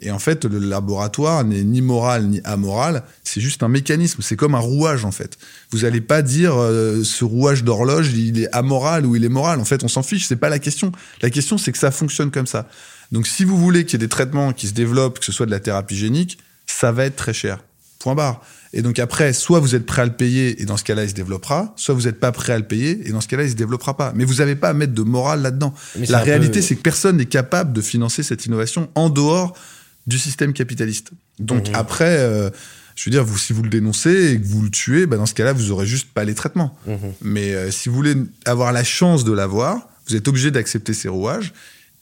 Et 0.00 0.10
en 0.10 0.18
fait, 0.18 0.44
le 0.44 0.58
laboratoire 0.58 1.44
n'est 1.44 1.62
ni 1.62 1.80
moral 1.80 2.26
ni 2.26 2.40
amoral, 2.44 3.04
c'est 3.22 3.40
juste 3.40 3.62
un 3.62 3.68
mécanisme, 3.68 4.22
c'est 4.22 4.34
comme 4.36 4.54
un 4.56 4.58
rouage 4.60 5.04
en 5.04 5.12
fait. 5.12 5.38
Vous 5.70 5.80
n'allez 5.80 6.00
pas 6.00 6.20
dire 6.22 6.54
euh, 6.56 7.04
ce 7.04 7.24
rouage 7.24 7.62
d'horloge, 7.62 8.10
il 8.12 8.40
est 8.40 8.52
amoral 8.52 9.06
ou 9.06 9.14
il 9.14 9.24
est 9.24 9.28
moral. 9.28 9.60
En 9.60 9.64
fait, 9.64 9.84
on 9.84 9.88
s'en 9.88 10.02
fiche, 10.02 10.26
c'est 10.26 10.34
pas 10.36 10.48
la 10.48 10.58
question. 10.58 10.90
La 11.22 11.30
question, 11.30 11.58
c'est 11.58 11.70
que 11.70 11.78
ça 11.78 11.92
fonctionne 11.92 12.30
comme 12.32 12.48
ça. 12.48 12.68
Donc, 13.12 13.26
si 13.28 13.44
vous 13.44 13.56
voulez 13.56 13.84
qu'il 13.84 13.92
y 14.00 14.02
ait 14.02 14.06
des 14.06 14.08
traitements 14.08 14.52
qui 14.52 14.66
se 14.66 14.72
développent, 14.72 15.20
que 15.20 15.24
ce 15.24 15.30
soit 15.32 15.46
de 15.46 15.52
la 15.52 15.60
thérapie 15.60 15.96
génique, 15.96 16.38
ça 16.66 16.90
va 16.90 17.04
être 17.04 17.16
très 17.16 17.32
cher. 17.34 17.60
Point 18.00 18.16
barre. 18.16 18.40
Et 18.76 18.82
donc 18.82 18.98
après, 18.98 19.32
soit 19.32 19.60
vous 19.60 19.76
êtes 19.76 19.86
prêt 19.86 20.02
à 20.02 20.04
le 20.04 20.12
payer 20.12 20.60
et 20.60 20.64
dans 20.64 20.76
ce 20.76 20.82
cas-là, 20.82 21.04
il 21.04 21.08
se 21.10 21.14
développera, 21.14 21.72
soit 21.76 21.94
vous 21.94 22.02
n'êtes 22.02 22.18
pas 22.18 22.32
prêt 22.32 22.52
à 22.52 22.58
le 22.58 22.66
payer 22.66 23.08
et 23.08 23.12
dans 23.12 23.20
ce 23.20 23.28
cas-là, 23.28 23.44
il 23.44 23.50
se 23.50 23.54
développera 23.54 23.96
pas. 23.96 24.12
Mais 24.16 24.24
vous 24.24 24.34
n'avez 24.34 24.56
pas 24.56 24.70
à 24.70 24.72
mettre 24.72 24.92
de 24.94 25.02
morale 25.02 25.42
là-dedans. 25.42 25.72
La 26.08 26.18
peu- 26.18 26.24
réalité, 26.24 26.60
c'est 26.60 26.74
que 26.74 26.82
personne 26.82 27.18
n'est 27.18 27.24
capable 27.26 27.72
de 27.72 27.80
financer 27.80 28.24
cette 28.24 28.46
innovation 28.46 28.90
en 28.96 29.10
dehors 29.10 29.56
du 30.06 30.18
système 30.18 30.52
capitaliste. 30.52 31.10
Donc 31.38 31.68
Mhm. 31.68 31.74
après, 31.74 32.16
euh, 32.18 32.50
je 32.94 33.04
veux 33.06 33.10
dire, 33.10 33.24
vous, 33.24 33.38
si 33.38 33.52
vous 33.52 33.62
le 33.62 33.70
dénoncez 33.70 34.32
et 34.32 34.40
que 34.40 34.46
vous 34.46 34.62
le 34.62 34.70
tuez, 34.70 35.06
bah 35.06 35.16
dans 35.16 35.26
ce 35.26 35.34
cas-là, 35.34 35.52
vous 35.52 35.70
aurez 35.70 35.86
juste 35.86 36.08
pas 36.12 36.24
les 36.24 36.34
traitements. 36.34 36.76
Mhm. 36.86 36.98
Mais 37.22 37.54
euh, 37.54 37.70
si 37.70 37.88
vous 37.88 37.94
voulez 37.94 38.14
avoir 38.44 38.72
la 38.72 38.84
chance 38.84 39.24
de 39.24 39.32
l'avoir, 39.32 39.88
vous 40.06 40.14
êtes 40.16 40.28
obligé 40.28 40.50
d'accepter 40.50 40.92
ces 40.94 41.08
rouages. 41.08 41.52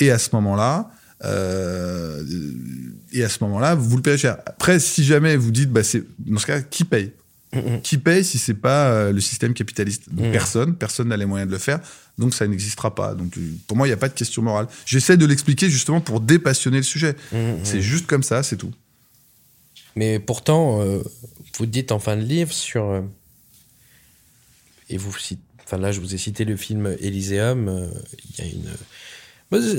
Et 0.01 0.11
à 0.11 0.19
ce 0.19 0.31
moment-là, 0.33 0.91
euh, 1.25 2.23
et 3.13 3.23
à 3.25 3.29
ce 3.29 3.39
moment-là, 3.45 3.75
vous 3.75 3.97
le 3.97 4.03
payez 4.03 4.19
cher. 4.19 4.39
Après, 4.47 4.79
si 4.81 5.05
jamais 5.05 5.37
vous 5.37 5.51
dites, 5.51 5.71
bah 5.71 5.83
c'est 5.85 6.03
dans 6.19 6.39
ce 6.41 6.47
cas, 6.47 6.61
qui 6.61 6.85
paye? 6.85 7.13
Mhm. 7.55 7.83
Qui 7.83 7.99
paye 7.99 8.25
si 8.25 8.39
c'est 8.39 8.55
pas 8.55 9.11
le 9.13 9.21
système 9.21 9.53
capitaliste? 9.55 10.05
Personne, 10.33 10.75
personne 10.75 11.09
n'a 11.09 11.17
les 11.17 11.27
moyens 11.27 11.49
de 11.49 11.53
le 11.55 11.59
faire, 11.61 11.81
donc 12.19 12.35
ça 12.35 12.47
n'existera 12.47 12.95
pas. 12.95 13.15
Donc 13.15 13.37
euh, 13.39 13.55
pour 13.67 13.77
moi, 13.77 13.87
il 13.87 13.91
n'y 13.91 13.95
a 13.95 13.99
pas 13.99 14.09
de 14.09 14.15
question 14.15 14.43
morale. 14.43 14.69
J'essaie 14.87 15.17
de 15.17 15.27
l'expliquer 15.27 15.69
justement 15.71 16.01
pour 16.01 16.21
dépassionner 16.21 16.79
le 16.79 16.83
sujet. 16.83 17.17
Mhm. 17.33 17.59
C'est 17.65 17.81
juste 17.83 18.07
comme 18.07 18.23
ça, 18.23 18.43
c'est 18.43 18.57
tout. 18.57 18.73
Mais 19.97 20.19
pourtant, 20.19 20.81
euh, 20.83 21.03
vous 21.59 21.67
dites 21.67 21.93
en 21.93 21.99
fin 21.99 22.17
de 22.17 22.23
livre 22.23 22.53
sur. 22.53 22.85
euh, 22.85 23.03
et 24.89 24.97
vous 24.97 25.13
cite- 25.19 25.41
Enfin 25.65 25.79
là, 25.79 25.93
je 25.93 26.01
vous 26.01 26.15
ai 26.15 26.19
cité 26.19 26.45
le 26.45 26.57
film 26.57 26.97
Elyséum. 27.01 27.69
euh, 27.69 27.89
Il 28.39 28.45
y 28.45 28.49
a 28.49 28.51
une. 28.53 28.71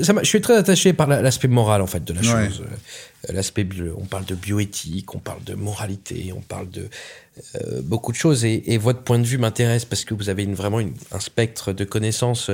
Ça 0.02 0.14
je 0.22 0.28
suis 0.28 0.40
très 0.40 0.56
attaché 0.56 0.92
par 0.92 1.06
la- 1.08 1.20
l'aspect 1.22 1.48
moral 1.48 1.82
en 1.82 1.86
fait 1.86 2.04
de 2.04 2.12
la 2.12 2.20
Ouais. 2.20 2.46
chose. 2.48 2.62
Euh, 2.62 3.32
L'aspect, 3.32 3.66
on 3.98 4.04
parle 4.04 4.26
de 4.26 4.34
bioéthique, 4.34 5.14
on 5.14 5.18
parle 5.18 5.42
de 5.44 5.54
moralité, 5.54 6.30
on 6.36 6.42
parle 6.42 6.68
de 6.68 6.88
euh, 7.56 7.80
beaucoup 7.82 8.12
de 8.12 8.16
choses. 8.18 8.44
Et, 8.44 8.62
et 8.66 8.76
votre 8.76 9.00
point 9.00 9.18
de 9.18 9.24
vue 9.24 9.38
m'intéresse 9.38 9.86
parce 9.86 10.04
que 10.04 10.12
vous 10.12 10.28
avez 10.28 10.42
une, 10.44 10.54
vraiment 10.54 10.78
une- 10.78 10.92
un 11.10 11.20
spectre 11.20 11.72
de 11.72 11.84
connaissances 11.84 12.50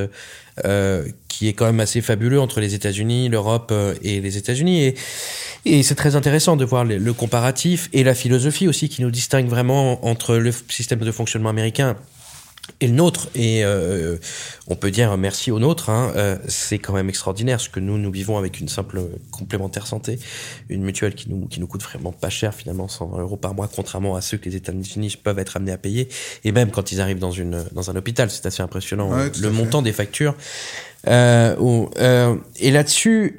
euh, 0.64 1.04
qui 1.26 1.48
est 1.48 1.54
quand 1.54 1.66
même 1.66 1.80
assez 1.80 2.00
fabuleux 2.00 2.40
entre 2.40 2.60
les 2.60 2.74
États-Unis, 2.74 3.28
l'Europe 3.28 3.74
et 4.02 4.20
les 4.20 4.36
États-Unis. 4.36 4.84
Et, 4.84 4.94
et 5.64 5.82
c'est 5.82 5.96
très 5.96 6.14
intéressant 6.14 6.56
de 6.56 6.64
voir 6.64 6.84
le, 6.84 6.98
le 6.98 7.12
comparatif 7.12 7.88
et 7.92 8.04
la 8.04 8.14
philosophie 8.14 8.68
aussi 8.68 8.88
qui 8.88 9.02
nous 9.02 9.10
distingue 9.10 9.48
vraiment 9.48 10.06
entre 10.06 10.36
le 10.36 10.52
système 10.68 11.00
de 11.00 11.10
fonctionnement 11.10 11.50
américain 11.50 11.96
et 12.80 12.86
le 12.86 12.94
nôtre. 12.94 13.28
Et 13.34 13.64
euh, 13.64 14.16
on 14.68 14.76
peut 14.76 14.90
dire 14.90 15.16
merci 15.16 15.50
au 15.50 15.58
nôtre. 15.58 15.90
Hein, 15.90 16.12
euh, 16.16 16.36
c'est 16.48 16.78
quand 16.78 16.92
même 16.92 17.08
extraordinaire 17.08 17.60
ce 17.60 17.68
que 17.68 17.80
nous 17.80 17.98
nous 17.98 18.10
vivons 18.10 18.38
avec 18.38 18.60
une 18.60 18.68
simple 18.68 19.02
complémentaire 19.30 19.86
santé, 19.86 20.18
une 20.68 20.82
mutuelle 20.82 21.14
qui 21.14 21.28
nous 21.30 21.46
qui 21.46 21.60
nous 21.60 21.66
coûte 21.66 21.82
vraiment 21.82 22.12
pas 22.12 22.30
cher 22.30 22.54
finalement 22.54 22.88
120 22.88 23.20
euros 23.20 23.36
par 23.36 23.54
mois, 23.54 23.68
contrairement 23.74 24.16
à 24.16 24.20
ceux 24.20 24.38
que 24.38 24.48
les 24.48 24.56
États-Unis 24.56 25.16
peuvent 25.22 25.38
être 25.38 25.56
amenés 25.56 25.72
à 25.72 25.78
payer. 25.78 26.08
Et 26.44 26.52
même 26.52 26.70
quand 26.70 26.92
ils 26.92 27.00
arrivent 27.00 27.18
dans 27.18 27.32
une 27.32 27.64
dans 27.72 27.90
un 27.90 27.96
hôpital, 27.96 28.30
c'est 28.30 28.46
assez 28.46 28.62
impressionnant 28.62 29.10
Ouais, 29.10 29.26
euh, 29.26 29.30
tout 29.30 29.40
le 29.42 29.50
fait. 29.50 29.54
montant 29.54 29.82
des 29.82 29.92
factures. 29.92 30.34
Euh, 31.08 31.56
où, 31.58 31.90
euh, 31.98 32.36
et 32.58 32.70
là-dessus. 32.70 33.38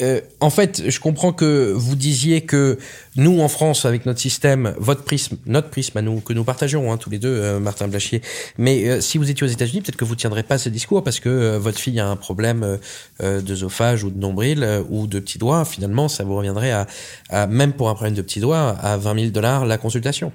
Euh, 0.00 0.20
en 0.40 0.50
fait, 0.50 0.88
je 0.88 1.00
comprends 1.00 1.32
que 1.32 1.72
vous 1.72 1.96
disiez 1.96 2.42
que 2.42 2.78
nous, 3.16 3.40
en 3.40 3.48
France, 3.48 3.84
avec 3.84 4.06
notre 4.06 4.20
système, 4.20 4.74
votre 4.78 5.02
prisme, 5.02 5.38
notre 5.46 5.70
prisme 5.70 5.98
à 5.98 6.02
nous, 6.02 6.20
que 6.20 6.32
nous 6.32 6.44
partageons 6.44 6.92
hein, 6.92 6.96
tous 6.96 7.10
les 7.10 7.18
deux, 7.18 7.28
euh, 7.28 7.58
Martin 7.58 7.88
Blachier, 7.88 8.22
mais 8.58 8.88
euh, 8.88 9.00
si 9.00 9.18
vous 9.18 9.28
étiez 9.28 9.44
aux 9.44 9.50
États-Unis, 9.50 9.82
peut-être 9.82 9.96
que 9.96 10.04
vous 10.04 10.14
tiendrez 10.14 10.44
pas 10.44 10.56
ce 10.56 10.68
discours 10.68 11.02
parce 11.02 11.18
que 11.18 11.28
euh, 11.28 11.58
votre 11.58 11.78
fille 11.78 11.98
a 11.98 12.08
un 12.08 12.16
problème 12.16 12.78
d'œsophage 13.20 14.04
ou 14.04 14.10
de 14.10 14.18
nombril 14.18 14.66
ou 14.88 15.06
de 15.06 15.18
petits 15.18 15.38
doigts. 15.38 15.64
Finalement, 15.64 16.08
ça 16.08 16.22
vous 16.22 16.36
reviendrait 16.36 16.70
à, 16.70 16.86
à, 17.30 17.46
même 17.46 17.72
pour 17.72 17.88
un 17.88 17.94
problème 17.94 18.14
de 18.14 18.22
petits 18.22 18.40
doigts, 18.40 18.76
à 18.80 18.96
20 18.96 19.14
000 19.18 19.30
dollars 19.30 19.66
la 19.66 19.78
consultation. 19.78 20.32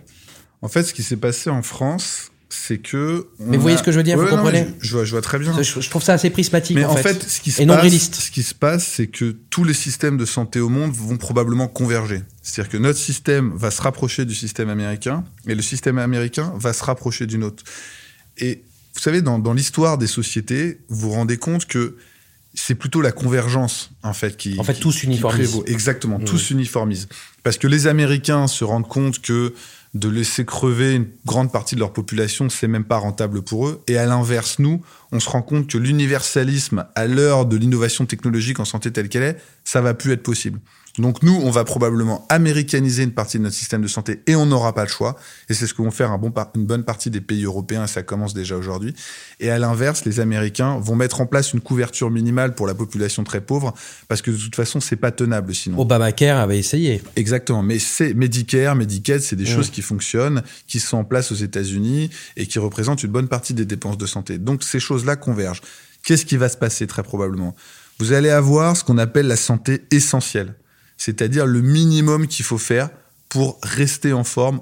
En 0.61 0.67
fait, 0.67 0.83
ce 0.83 0.93
qui 0.93 1.03
s'est 1.03 1.17
passé 1.17 1.49
en 1.49 1.61
France, 1.61 2.32
c'est 2.55 2.77
que. 2.77 3.27
Mais 3.39 3.57
vous 3.57 3.61
voyez 3.63 3.75
a- 3.75 3.79
ce 3.79 3.83
que 3.83 3.91
je 3.91 3.97
veux 3.97 4.03
dire, 4.03 4.17
vous 4.17 4.23
Ouais, 4.23 4.29
comprenez 4.29 4.67
je, 4.79 4.87
je 4.87 4.93
vois, 4.93 5.05
je 5.05 5.11
vois 5.11 5.21
très 5.21 5.39
bien. 5.39 5.61
Je, 5.61 5.81
je 5.81 5.89
trouve 5.89 6.03
ça 6.03 6.13
assez 6.13 6.29
prismatique. 6.29 6.75
Mais 6.75 6.85
en, 6.85 6.91
en 6.91 6.95
fait, 6.95 7.23
ce 7.27 7.41
qui 7.41 7.51
se 7.51 7.61
et 7.61 7.65
passe, 7.65 7.91
ce 8.21 8.31
qui 8.31 8.43
se 8.43 8.53
passe, 8.53 8.85
c'est 8.85 9.07
que 9.07 9.35
tous 9.49 9.63
les 9.63 9.73
systèmes 9.73 10.17
de 10.17 10.25
santé 10.25 10.59
au 10.59 10.69
monde 10.69 10.91
vont 10.93 11.17
probablement 11.17 11.67
converger. 11.67 12.21
C'est-à-dire 12.41 12.71
que 12.71 12.77
notre 12.77 12.99
système 12.99 13.51
va 13.55 13.71
se 13.71 13.81
rapprocher 13.81 14.25
du 14.25 14.35
système 14.35 14.69
américain 14.69 15.23
et 15.47 15.55
le 15.55 15.61
système 15.61 15.97
américain 15.97 16.53
va 16.57 16.73
se 16.73 16.83
rapprocher 16.83 17.25
du 17.25 17.37
nôtre. 17.37 17.63
Et 18.37 18.63
vous 18.93 19.01
savez, 19.01 19.21
dans, 19.21 19.39
dans 19.39 19.53
l'histoire 19.53 19.97
des 19.97 20.07
sociétés, 20.07 20.79
vous 20.89 21.09
vous 21.09 21.11
rendez 21.11 21.37
compte 21.37 21.65
que 21.65 21.97
c'est 22.55 22.75
plutôt 22.75 23.01
la 23.01 23.11
convergence 23.11 23.89
en 24.03 24.13
fait 24.13 24.37
qui 24.37 24.59
En 24.59 24.63
fait, 24.63 24.75
qui- 24.75 24.81
tous 24.81 25.01
uniformisent. 25.03 25.61
Exactement, 25.65 26.19
Mmh. 26.19 26.25
tous 26.25 26.51
uniformisent. 26.51 27.07
Parce 27.41 27.57
que 27.57 27.65
les 27.67 27.87
Américains 27.87 28.45
se 28.47 28.63
rendent 28.63 28.87
compte 28.87 29.19
que 29.21 29.53
de 29.93 30.09
laisser 30.09 30.43
crever 30.43 30.93
une 30.93 31.07
grande 31.25 31.51
partie 31.51 31.75
de 31.75 31.79
leur 31.79 31.93
population, 31.93 32.49
c'est 32.49 32.67
même 32.67 32.83
pas 32.83 32.97
rentable 32.97 33.43
pour 33.43 33.67
eux. 33.67 33.83
Et 33.87 33.97
à 33.97 34.05
l'inverse, 34.05 34.57
nous, 34.57 34.81
on 35.11 35.19
se 35.19 35.29
rend 35.29 35.43
compte 35.43 35.67
que 35.67 35.77
l'universalisme, 35.77 36.85
à 36.95 37.05
l'heure 37.05 37.45
de 37.45 37.57
l'innovation 37.57 38.05
technologique 38.05 38.59
en 38.59 38.65
santé 38.65 38.91
telle 38.91 39.09
qu'elle 39.09 39.23
est, 39.23 39.37
ça 39.63 39.81
va 39.81 39.93
plus 39.93 40.11
être 40.11 40.23
possible. 40.23 40.59
Donc 40.99 41.23
nous, 41.23 41.33
on 41.33 41.49
va 41.49 41.63
probablement 41.63 42.23
américaniser 42.29 43.01
une 43.01 43.13
partie 43.13 43.39
de 43.39 43.43
notre 43.43 43.55
système 43.55 43.81
de 43.81 43.87
santé 43.87 44.21
et 44.27 44.35
on 44.35 44.45
n'aura 44.45 44.75
pas 44.75 44.83
le 44.83 44.89
choix. 44.89 45.15
Et 45.49 45.55
c'est 45.55 45.65
ce 45.65 45.73
que 45.73 45.81
vont 45.81 45.89
faire 45.89 46.11
un 46.11 46.19
bon 46.19 46.29
par- 46.29 46.51
une 46.55 46.65
bonne 46.65 46.83
partie 46.83 47.09
des 47.09 47.19
pays 47.19 47.45
européens 47.45 47.85
et 47.85 47.87
ça 47.87 48.03
commence 48.03 48.35
déjà 48.35 48.55
aujourd'hui. 48.55 48.93
Et 49.39 49.49
à 49.49 49.57
l'inverse, 49.57 50.05
les 50.05 50.19
Américains 50.19 50.77
vont 50.77 50.95
mettre 50.95 51.19
en 51.21 51.25
place 51.25 51.53
une 51.53 51.61
couverture 51.61 52.11
minimale 52.11 52.53
pour 52.53 52.67
la 52.67 52.75
population 52.75 53.23
très 53.23 53.41
pauvre 53.41 53.73
parce 54.07 54.21
que 54.21 54.29
de 54.29 54.37
toute 54.37 54.55
façon, 54.55 54.79
c'est 54.79 54.95
pas 54.95 55.09
tenable 55.09 55.55
sinon. 55.55 55.79
Obamacare 55.79 56.39
avait 56.39 56.59
essayé. 56.59 57.01
Exactement, 57.15 57.63
mais 57.63 57.79
c'est 57.79 58.13
Medicare, 58.13 58.75
Medicaid, 58.75 59.19
c'est 59.21 59.35
des 59.35 59.47
choses 59.47 59.71
qui 59.71 59.81
fonctionnent, 59.81 60.43
qui 60.67 60.79
sont 60.79 60.97
en 60.97 61.03
place 61.03 61.31
aux 61.31 61.35
États-Unis 61.35 62.11
et 62.37 62.45
qui 62.45 62.59
représentent 62.59 63.01
une 63.01 63.11
bonne 63.11 63.27
partie 63.27 63.55
des 63.55 63.65
dépenses 63.65 63.97
de 63.97 64.05
santé. 64.05 64.37
Donc 64.37 64.61
ces 64.61 64.79
choses-là 64.79 65.15
convergent. 65.15 65.61
Qu'est-ce 66.05 66.25
qui 66.27 66.37
va 66.37 66.49
se 66.49 66.57
passer 66.57 66.85
très 66.85 67.01
probablement? 67.01 67.55
Vous 67.97 68.11
allez 68.13 68.29
avoir 68.29 68.77
ce 68.77 68.83
qu'on 68.83 68.99
appelle 68.99 69.25
la 69.27 69.37
santé 69.37 69.85
essentielle, 69.89 70.53
c'est-à-dire 71.05 71.45
le 71.45 71.59
minimum 71.59 72.27
qu'il 72.27 72.45
faut 72.45 72.57
faire 72.57 72.89
pour 73.27 73.59
rester 73.61 74.13
en 74.13 74.23
forme 74.23 74.61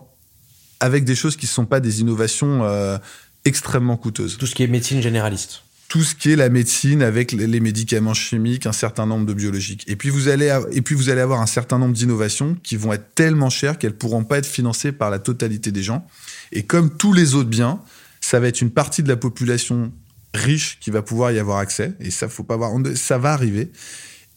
avec 0.80 1.04
des 1.04 1.14
choses 1.14 1.36
qui 1.36 1.46
ne 1.46 1.52
sont 1.52 1.68
pas 1.68 1.80
des 1.80 2.02
innovations 2.02 2.64
euh, 2.64 2.98
extrêmement 3.46 3.96
coûteuses. 3.96 4.40
Tout 4.40 4.48
ce 4.48 4.56
qui 4.56 4.64
est 4.64 4.68
médecine 4.68 5.04
généraliste. 5.04 5.62
Tout 5.88 6.02
ce 6.02 6.16
qui 6.16 6.32
est 6.32 6.36
la 6.36 6.50
médecine 6.50 7.04
avec 7.04 7.32
les 7.32 7.60
médicaments 7.60 8.16
chimiques, 8.16 8.66
un 8.66 8.72
certain 8.72 9.06
nombre 9.06 9.28
de 9.28 9.36
biologiques. 9.36 9.84
Et 9.86 9.96
puis 9.96 10.10
vous 10.10 10.30
allez, 10.30 10.52
et 10.72 10.82
puis 10.82 10.96
vous 10.96 11.10
allez 11.10 11.22
avoir 11.22 11.42
un 11.42 11.46
certain 11.46 11.78
nombre 11.78 11.94
d'innovations 11.94 12.58
qui 12.64 12.76
vont 12.76 12.92
être 12.92 13.14
tellement 13.14 13.52
chères 13.52 13.78
qu'elles 13.78 13.96
pourront 13.96 14.24
pas 14.24 14.40
être 14.40 14.48
financées 14.48 14.94
par 14.94 15.12
la 15.12 15.20
totalité 15.20 15.72
des 15.72 15.84
gens. 15.84 16.08
Et 16.52 16.64
comme 16.64 16.90
tous 16.98 17.14
les 17.14 17.36
autres 17.36 17.50
biens, 17.50 17.82
ça 18.20 18.40
va 18.40 18.48
être 18.48 18.62
une 18.62 18.72
partie 18.72 19.04
de 19.04 19.10
la 19.10 19.18
population 19.18 19.92
riche 20.34 20.80
qui 20.80 20.90
va 20.90 21.04
pouvoir 21.04 21.34
y 21.34 21.38
avoir 21.38 21.60
accès. 21.60 21.94
Et 22.00 22.10
ça, 22.10 22.28
faut 22.28 22.44
pas 22.44 22.58
voir, 22.58 22.72
ça 22.96 23.20
va 23.20 23.32
arriver. 23.32 23.72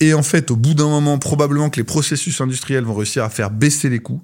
Et 0.01 0.15
en 0.15 0.23
fait, 0.23 0.51
au 0.51 0.57
bout 0.57 0.75
d'un 0.75 0.89
moment, 0.89 1.19
probablement 1.19 1.71
que 1.71 1.77
les 1.77 1.85
processus 1.85 2.41
industriels 2.41 2.85
vont 2.85 2.95
réussir 2.95 3.25
à 3.25 3.31
faire 3.31 3.51
baisser 3.51 3.89
les 3.89 4.01
coûts. 4.01 4.23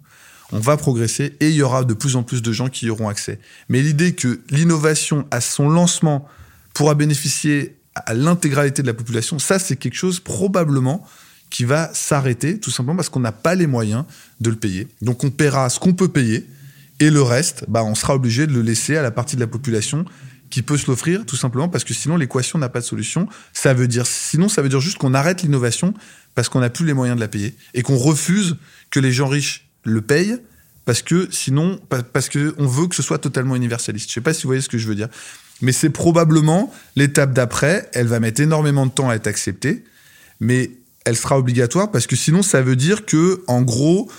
On 0.53 0.59
va 0.59 0.77
progresser 0.77 1.37
et 1.41 1.49
il 1.49 1.55
y 1.55 1.63
aura 1.63 1.85
de 1.85 1.95
plus 1.95 2.17
en 2.17 2.25
plus 2.25 2.43
de 2.43 2.53
gens 2.53 2.69
qui 2.69 2.87
y 2.87 2.91
auront 2.91 3.09
accès. 3.09 3.39
Mais 3.69 3.83
l'idée 3.83 4.15
que 4.15 4.41
l'innovation 4.51 5.27
à 5.31 5.41
son 5.41 5.69
lancement 5.69 6.27
pourra 6.75 6.95
bénéficier 6.95 7.77
à 7.95 8.15
l'intégralité 8.15 8.83
de 8.83 8.87
la 8.89 8.95
population, 8.95 9.39
ça 9.39 9.59
c'est 9.61 9.77
quelque 9.77 9.95
chose 9.95 10.19
probablement 10.19 11.07
qui 11.51 11.65
va 11.65 11.91
s'arrêter 11.93 12.59
tout 12.59 12.71
simplement 12.71 12.97
parce 12.97 13.09
qu'on 13.09 13.21
n'a 13.21 13.33
pas 13.33 13.55
les 13.55 13.69
moyens 13.69 14.05
de 14.41 14.51
le 14.51 14.57
payer. 14.57 14.89
Donc 15.03 15.23
on 15.23 15.31
paiera 15.31 15.69
ce 15.69 15.79
qu'on 15.79 15.93
peut 15.93 16.09
payer 16.09 16.47
et 16.99 17.11
le 17.11 17.23
reste, 17.23 17.65
bah, 17.69 17.83
on 17.83 17.95
sera 17.95 18.15
obligé 18.15 18.47
de 18.47 18.53
le 18.53 18.63
laisser 18.63 18.97
à 18.97 19.03
la 19.03 19.11
partie 19.11 19.37
de 19.37 19.41
la 19.41 19.47
population 19.47 20.05
qui 20.51 20.63
peut 20.63 20.77
se 20.77 20.87
l'offrir, 20.89 21.25
tout 21.25 21.37
simplement 21.37 21.69
parce 21.69 21.85
que 21.85 21.95
sinon 21.95 22.17
l'équation 22.17 22.59
n'a 22.59 22.69
pas 22.69 22.81
de 22.81 22.85
solution. 22.85 23.29
Ça 23.53 23.73
veut 23.73 23.89
dire, 23.89 24.07
sinon 24.07 24.49
ça 24.49 24.63
veut 24.63 24.69
dire 24.69 24.81
juste 24.81 24.99
qu'on 24.99 25.15
arrête 25.15 25.43
l'innovation 25.43 25.95
parce 26.35 26.49
qu'on 26.49 26.61
n'a 26.61 26.71
plus 26.71 26.85
les 26.85 26.93
moyens 26.93 27.17
de 27.17 27.21
la 27.21 27.29
payer 27.29 27.55
et 27.75 27.83
qu'on 27.83 27.97
refuse 27.97 28.57
que 28.91 29.01
les 29.01 29.13
gens 29.13 29.29
riches 29.29 29.69
le 29.85 30.03
payent 30.03 30.37
parce 30.85 31.03
que 31.03 31.29
sinon, 31.31 31.79
parce 32.13 32.29
que 32.29 32.55
on 32.59 32.67
veut 32.67 32.89
que 32.89 32.97
ce 32.97 33.03
soit 33.03 33.19
totalement 33.19 33.55
universaliste. 33.55 34.09
Je 34.09 34.15
sais 34.15 34.21
pas 34.21 34.35
si 34.35 34.43
vous 34.43 34.49
voyez 34.49 34.63
ce 34.63 34.69
que 34.69 34.79
je 34.79 34.89
veux 34.89 34.95
dire, 34.95 35.09
mais 35.61 35.73
c'est 35.73 35.91
probablement 35.91 36.73
l'étape 36.97 37.33
d'après. 37.33 37.89
Elle 37.93 38.07
va 38.07 38.19
mettre 38.19 38.41
énormément 38.41 38.87
de 38.87 38.91
temps 38.91 39.09
à 39.09 39.15
être 39.15 39.27
acceptée, 39.27 39.85
mais 40.41 40.73
elle 41.05 41.17
sera 41.17 41.39
obligatoire 41.39 41.91
parce 41.91 42.07
que 42.07 42.17
sinon 42.17 42.43
ça 42.43 42.63
veut 42.63 42.77
dire 42.77 43.07
que, 43.07 43.43
en 43.47 43.63
gros, 43.63 44.11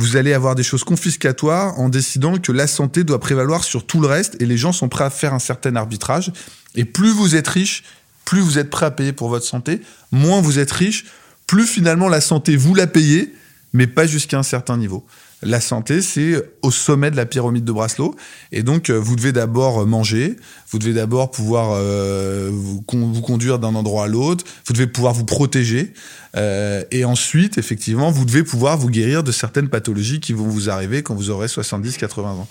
vous 0.00 0.16
allez 0.16 0.32
avoir 0.32 0.54
des 0.54 0.62
choses 0.62 0.82
confiscatoires 0.82 1.78
en 1.78 1.90
décidant 1.90 2.38
que 2.38 2.52
la 2.52 2.66
santé 2.66 3.04
doit 3.04 3.20
prévaloir 3.20 3.64
sur 3.64 3.86
tout 3.86 4.00
le 4.00 4.06
reste 4.06 4.40
et 4.40 4.46
les 4.46 4.56
gens 4.56 4.72
sont 4.72 4.88
prêts 4.88 5.04
à 5.04 5.10
faire 5.10 5.34
un 5.34 5.38
certain 5.38 5.76
arbitrage. 5.76 6.32
Et 6.74 6.86
plus 6.86 7.10
vous 7.12 7.36
êtes 7.36 7.48
riche, 7.48 7.84
plus 8.24 8.40
vous 8.40 8.58
êtes 8.58 8.70
prêt 8.70 8.86
à 8.86 8.90
payer 8.90 9.12
pour 9.12 9.28
votre 9.28 9.44
santé, 9.44 9.82
moins 10.10 10.40
vous 10.40 10.58
êtes 10.58 10.72
riche, 10.72 11.04
plus 11.46 11.66
finalement 11.66 12.08
la 12.08 12.22
santé 12.22 12.56
vous 12.56 12.74
la 12.74 12.86
payez, 12.86 13.34
mais 13.74 13.86
pas 13.86 14.06
jusqu'à 14.06 14.38
un 14.38 14.42
certain 14.42 14.78
niveau. 14.78 15.04
La 15.42 15.60
santé, 15.60 16.02
c'est 16.02 16.34
au 16.60 16.70
sommet 16.70 17.10
de 17.10 17.16
la 17.16 17.24
pyramide 17.24 17.64
de 17.64 17.72
Braslo. 17.72 18.14
Et 18.52 18.62
donc, 18.62 18.90
euh, 18.90 18.98
vous 18.98 19.16
devez 19.16 19.32
d'abord 19.32 19.86
manger, 19.86 20.36
vous 20.70 20.78
devez 20.78 20.92
d'abord 20.92 21.30
pouvoir 21.30 21.70
euh, 21.72 22.50
vous, 22.52 22.82
conduire 22.82 23.58
d'un 23.58 23.74
endroit 23.74 24.04
à 24.04 24.06
l'autre, 24.06 24.44
vous 24.66 24.74
devez 24.74 24.86
pouvoir 24.86 25.14
vous 25.14 25.24
protéger. 25.24 25.94
Euh, 26.36 26.84
et 26.90 27.06
ensuite, 27.06 27.56
effectivement, 27.56 28.10
vous 28.10 28.26
devez 28.26 28.42
pouvoir 28.42 28.76
vous 28.76 28.90
guérir 28.90 29.22
de 29.22 29.32
certaines 29.32 29.70
pathologies 29.70 30.20
qui 30.20 30.34
vont 30.34 30.46
vous 30.46 30.68
arriver 30.68 31.02
quand 31.02 31.14
vous 31.14 31.30
aurez 31.30 31.46
70-80 31.46 32.20
ans. 32.26 32.48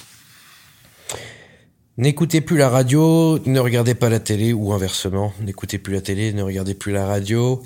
N'écoutez 2.00 2.42
plus 2.42 2.58
la 2.58 2.70
radio, 2.70 3.40
ne 3.46 3.60
regardez 3.60 3.94
pas 3.94 4.10
la 4.10 4.20
télé, 4.20 4.54
ou 4.54 4.72
inversement, 4.72 5.34
n'écoutez 5.42 5.78
plus 5.78 5.94
la 5.94 6.02
télé, 6.02 6.34
ne 6.34 6.42
regardez 6.42 6.74
plus 6.74 6.94
la 6.94 7.06
radio. 7.06 7.62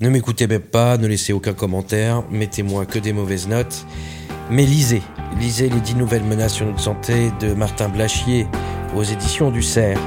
Ne 0.00 0.08
m'écoutez 0.08 0.46
même 0.46 0.60
pas, 0.60 0.98
ne 0.98 1.06
laissez 1.06 1.32
aucun 1.32 1.52
commentaire, 1.52 2.24
mettez-moi 2.30 2.84
que 2.84 2.98
des 2.98 3.12
mauvaises 3.12 3.48
notes. 3.48 3.86
Mais 4.50 4.64
lisez, 4.64 5.02
lisez 5.38 5.68
les 5.68 5.80
10 5.80 5.94
nouvelles 5.94 6.24
menaces 6.24 6.54
sur 6.54 6.66
notre 6.66 6.80
santé 6.80 7.30
de 7.40 7.54
Martin 7.54 7.88
Blachier 7.88 8.48
aux 8.96 9.04
éditions 9.04 9.52
du 9.52 9.62
Cerf. 9.62 9.98